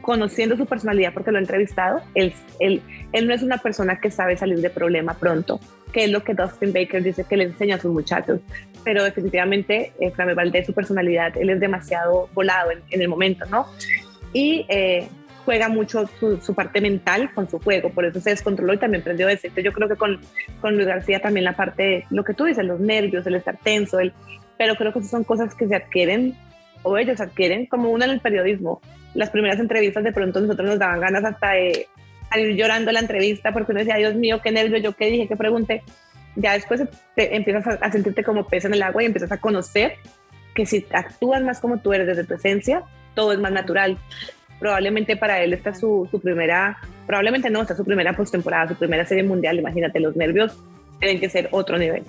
conociendo 0.00 0.56
su 0.56 0.66
personalidad 0.66 1.12
porque 1.12 1.30
lo 1.30 1.38
he 1.38 1.42
entrevistado, 1.42 2.00
él, 2.14 2.32
él, 2.60 2.82
él 3.12 3.28
no 3.28 3.34
es 3.34 3.42
una 3.42 3.58
persona 3.58 4.00
que 4.00 4.10
sabe 4.10 4.36
salir 4.36 4.60
de 4.60 4.70
problema 4.70 5.14
pronto, 5.14 5.60
que 5.92 6.04
es 6.04 6.10
lo 6.10 6.24
que 6.24 6.34
Dustin 6.34 6.72
Baker 6.72 7.02
dice 7.02 7.24
que 7.24 7.36
le 7.36 7.44
enseña 7.44 7.76
a 7.76 7.78
sus 7.78 7.92
muchachos. 7.92 8.40
Pero 8.84 9.04
definitivamente, 9.04 9.92
eh, 10.00 10.12
Valdez, 10.34 10.66
su 10.66 10.72
personalidad, 10.72 11.36
él 11.36 11.50
es 11.50 11.60
demasiado 11.60 12.28
volado 12.34 12.70
en, 12.70 12.80
en 12.90 13.02
el 13.02 13.08
momento, 13.08 13.44
¿no? 13.46 13.66
Y 14.32 14.64
eh, 14.68 15.08
juega 15.44 15.68
mucho 15.68 16.08
su, 16.18 16.54
parte 16.54 16.80
mental 16.80 17.32
con 17.34 17.48
su 17.48 17.58
juego, 17.58 17.90
por 17.90 18.04
eso 18.04 18.20
se 18.20 18.30
descontroló 18.30 18.74
y 18.74 18.78
también 18.78 19.02
prendió 19.02 19.28
ese. 19.28 19.50
Yo 19.62 19.72
creo 19.72 19.88
que 19.88 19.96
con, 19.96 20.20
con 20.60 20.74
Luis 20.74 20.86
García 20.86 21.20
también 21.20 21.44
la 21.44 21.56
parte, 21.56 22.06
lo 22.10 22.24
que 22.24 22.34
tú 22.34 22.44
dices, 22.44 22.64
los 22.64 22.80
nervios, 22.80 23.26
el 23.26 23.34
estar 23.34 23.58
tenso, 23.58 23.98
el, 23.98 24.12
pero 24.56 24.76
creo 24.76 24.92
que 24.92 25.02
son 25.02 25.24
cosas 25.24 25.54
que 25.54 25.66
se 25.66 25.74
adquieren 25.74 26.36
o 26.82 26.96
ellos 26.98 27.20
adquieren 27.20 27.66
como 27.66 27.90
uno 27.90 28.04
en 28.04 28.10
el 28.10 28.20
periodismo. 28.20 28.80
Las 29.14 29.30
primeras 29.30 29.58
entrevistas 29.58 30.04
de 30.04 30.12
pronto 30.12 30.40
nosotros 30.40 30.68
nos 30.68 30.78
daban 30.78 31.00
ganas 31.00 31.24
hasta 31.24 31.52
de 31.52 31.88
salir 32.30 32.56
llorando 32.56 32.92
la 32.92 33.00
entrevista 33.00 33.52
porque 33.52 33.72
uno 33.72 33.80
decía, 33.80 33.96
Dios 33.96 34.14
mío, 34.14 34.40
qué 34.42 34.52
nervio, 34.52 34.78
yo 34.78 34.92
qué 34.92 35.06
dije, 35.06 35.28
qué 35.28 35.36
pregunté. 35.36 35.82
Ya 36.34 36.54
después 36.54 36.82
te 37.14 37.36
empiezas 37.36 37.66
a, 37.66 37.72
a 37.84 37.92
sentirte 37.92 38.24
como 38.24 38.46
pez 38.46 38.64
en 38.64 38.74
el 38.74 38.82
agua 38.82 39.02
y 39.02 39.06
empiezas 39.06 39.32
a 39.32 39.38
conocer 39.38 39.96
que 40.54 40.66
si 40.66 40.86
actúas 40.92 41.42
más 41.42 41.60
como 41.60 41.78
tú 41.78 41.92
eres 41.92 42.06
desde 42.06 42.24
tu 42.24 42.34
esencia, 42.34 42.84
todo 43.14 43.32
es 43.32 43.38
más 43.38 43.52
natural 43.52 43.98
probablemente 44.62 45.16
para 45.16 45.42
él 45.42 45.52
esta 45.52 45.70
es 45.70 45.80
su, 45.80 46.08
su 46.08 46.20
primera, 46.20 46.78
probablemente 47.04 47.50
no, 47.50 47.60
esta 47.60 47.74
es 47.74 47.76
su 47.78 47.84
primera 47.84 48.14
postemporada, 48.14 48.68
su 48.68 48.76
primera 48.76 49.04
serie 49.04 49.24
mundial, 49.24 49.58
imagínate, 49.58 49.98
los 49.98 50.14
nervios 50.14 50.56
tienen 51.00 51.18
que 51.18 51.28
ser 51.28 51.48
otro 51.50 51.76
nivel. 51.78 52.04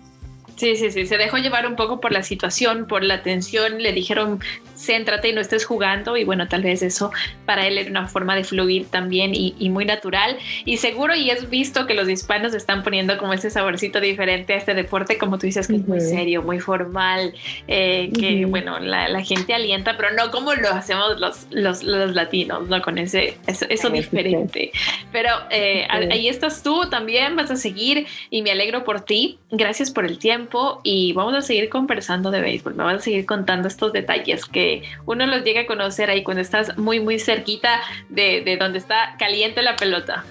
Sí, 0.55 0.75
sí, 0.75 0.91
sí, 0.91 1.07
se 1.07 1.17
dejó 1.17 1.37
llevar 1.37 1.65
un 1.65 1.75
poco 1.75 1.99
por 1.99 2.11
la 2.11 2.21
situación, 2.21 2.85
por 2.85 3.03
la 3.03 3.23
tensión, 3.23 3.81
le 3.81 3.91
dijeron, 3.91 4.39
céntrate 4.77 5.29
y 5.29 5.33
no 5.33 5.41
estés 5.41 5.65
jugando 5.65 6.15
y 6.15 6.23
bueno, 6.23 6.47
tal 6.47 6.61
vez 6.61 6.83
eso 6.83 7.11
para 7.45 7.65
él 7.65 7.77
era 7.77 7.89
una 7.89 8.07
forma 8.07 8.35
de 8.35 8.43
fluir 8.43 8.85
también 8.87 9.31
y, 9.33 9.53
muy 9.69 9.85
natural. 9.85 10.37
Y 10.65 10.77
seguro 10.77 11.15
y 11.15 11.31
es 11.31 11.49
visto 11.49 11.87
que 11.87 11.95
los 11.95 12.07
hispanos 12.07 12.53
están 12.53 12.83
poniendo 12.83 13.17
como 13.17 13.33
ese 13.33 13.49
saborcito 13.49 13.99
diferente 13.99 14.53
a 14.53 14.57
este 14.57 14.75
deporte, 14.75 15.17
como 15.17 15.39
tú 15.39 15.47
dices, 15.47 15.67
que 15.67 15.77
es 15.77 15.87
muy 15.87 15.99
serio, 15.99 16.43
muy 16.43 16.59
formal, 16.59 17.33
eh, 17.67 18.11
que 18.17 18.45
bueno, 18.45 18.79
la, 18.79 19.23
gente 19.23 19.53
alienta, 19.53 19.97
pero 19.97 20.09
no 20.11 20.31
como 20.31 20.53
lo 20.53 20.69
hacemos 20.69 21.19
los, 21.19 21.47
los, 21.49 21.81
los 21.81 22.13
latinos, 22.13 22.67
¿no? 22.67 22.81
Con 22.81 22.97
ese, 22.97 23.37
eso, 23.47 23.89
diferente. 23.89 24.71
Pero 25.11 25.29
eh, 25.49 25.87
ahí 25.89 26.27
estás 26.27 26.61
tú 26.61 26.89
también, 26.89 27.35
vas 27.35 27.49
a 27.49 27.55
seguir 27.55 28.05
y 28.29 28.41
me 28.41 28.51
alegro 28.51 28.83
por 28.83 29.01
ti, 29.01 29.39
gracias 29.49 29.89
por 29.89 30.05
el 30.05 30.19
tiempo 30.19 30.42
y 30.83 31.13
vamos 31.13 31.33
a 31.33 31.41
seguir 31.41 31.69
conversando 31.69 32.31
de 32.31 32.41
béisbol. 32.41 32.75
Me 32.75 32.83
vas 32.83 32.95
a 32.95 32.99
seguir 32.99 33.25
contando 33.25 33.67
estos 33.67 33.93
detalles 33.93 34.45
que 34.45 34.83
uno 35.05 35.25
los 35.25 35.43
llega 35.43 35.61
a 35.61 35.65
conocer 35.65 36.09
ahí 36.09 36.23
cuando 36.23 36.41
estás 36.41 36.77
muy, 36.77 36.99
muy 36.99 37.19
cerquita 37.19 37.81
de, 38.09 38.41
de 38.41 38.57
donde 38.57 38.79
está 38.79 39.15
caliente 39.17 39.61
la 39.61 39.75
pelota. 39.75 40.25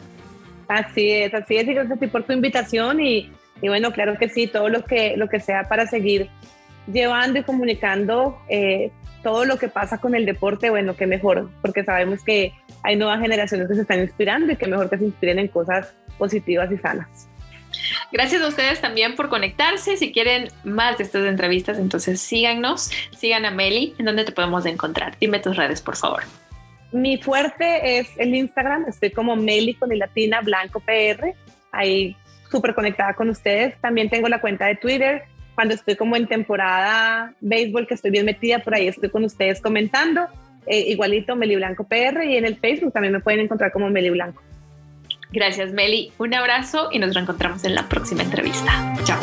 Así 0.69 1.11
es, 1.11 1.35
así 1.35 1.57
es. 1.57 1.69
Y 1.69 1.75
gracias 1.75 1.97
a 1.97 2.01
ti 2.01 2.07
por 2.07 2.25
tu 2.25 2.33
invitación 2.33 3.01
y, 3.01 3.31
y, 3.61 3.69
bueno, 3.69 3.93
claro 3.93 4.17
que 4.19 4.29
sí, 4.29 4.47
todo 4.47 4.69
lo 4.69 4.85
que, 4.85 5.17
lo 5.17 5.29
que 5.29 5.41
sea 5.41 5.65
para 5.69 5.87
seguir 5.87 6.29
llevando 6.91 7.39
y 7.39 7.43
comunicando 7.43 8.39
eh, 8.49 8.91
todo 9.23 9.45
lo 9.45 9.57
que 9.59 9.69
pasa 9.69 9.99
con 9.99 10.15
el 10.15 10.27
deporte, 10.27 10.71
bueno, 10.71 10.97
qué 10.97 11.07
mejor, 11.07 11.49
porque 11.61 11.85
sabemos 11.85 12.25
que 12.25 12.53
hay 12.83 12.97
nuevas 12.97 13.21
generaciones 13.21 13.69
que 13.69 13.75
se 13.75 13.83
están 13.83 14.01
inspirando 14.01 14.53
y 14.53 14.57
que 14.57 14.67
mejor 14.67 14.91
que 14.91 14.99
se 14.99 15.05
inspiren 15.05 15.39
en 15.39 15.49
cosas 15.49 15.95
positivas 16.19 16.71
y 16.73 16.79
sanas. 16.79 17.29
Gracias 18.13 18.43
a 18.43 18.49
ustedes 18.49 18.81
también 18.81 19.15
por 19.17 19.31
conectarse. 19.31 19.97
Si 19.97 20.13
quieren 20.13 20.49
más 20.65 20.99
de 20.99 21.05
estas 21.05 21.25
entrevistas, 21.27 21.79
entonces 21.79 22.21
síganos, 22.21 22.91
sigan 23.17 23.47
a 23.47 23.51
Meli. 23.51 23.95
¿En 23.99 24.05
dónde 24.05 24.25
te 24.25 24.33
podemos 24.33 24.67
encontrar? 24.67 25.17
Dime 25.19 25.39
tus 25.39 25.57
redes, 25.57 25.81
por 25.81 25.97
favor. 25.97 26.23
Mi 26.93 27.17
fuerte 27.17 27.99
es 27.99 28.09
el 28.19 28.35
Instagram. 28.35 28.85
Estoy 28.87 29.13
como 29.13 29.35
Meli 29.35 29.75
con 29.75 29.91
el 29.93 29.99
latina 29.99 30.43
blanco 30.43 30.81
PR. 30.81 31.35
Ahí 31.73 32.15
súper 32.51 32.75
conectada 32.75 33.15
con 33.15 33.31
ustedes. 33.31 33.81
También 33.81 34.11
tengo 34.11 34.29
la 34.29 34.43
cuenta 34.43 34.67
de 34.67 34.77
Twitter. 34.77 35.23
Cuando 35.55 35.73
estoy 35.73 35.97
como 35.97 36.15
en 36.15 36.27
temporada 36.27 37.33
béisbol, 37.41 37.87
que 37.87 37.95
estoy 37.95 38.11
bien 38.11 38.27
metida, 38.27 38.59
por 38.59 38.75
ahí 38.75 38.89
estoy 38.89 39.09
con 39.09 39.25
ustedes 39.25 39.63
comentando. 39.63 40.27
Eh, 40.67 40.81
igualito 40.89 41.35
Meli 41.35 41.57
Blanco 41.57 41.85
PR 41.85 42.25
y 42.25 42.37
en 42.37 42.45
el 42.45 42.57
Facebook 42.57 42.93
también 42.93 43.15
me 43.15 43.21
pueden 43.21 43.41
encontrar 43.41 43.73
como 43.73 43.89
Meli 43.89 44.11
Blanco. 44.11 44.43
Gracias, 45.33 45.73
Meli. 45.73 46.13
Un 46.19 46.35
abrazo 46.35 46.89
y 46.93 46.99
nos 46.99 47.15
reencontramos 47.15 47.65
en 47.65 47.75
la 47.75 47.89
próxima 47.89 48.23
entrevista. 48.23 48.95
Chao. 49.05 49.21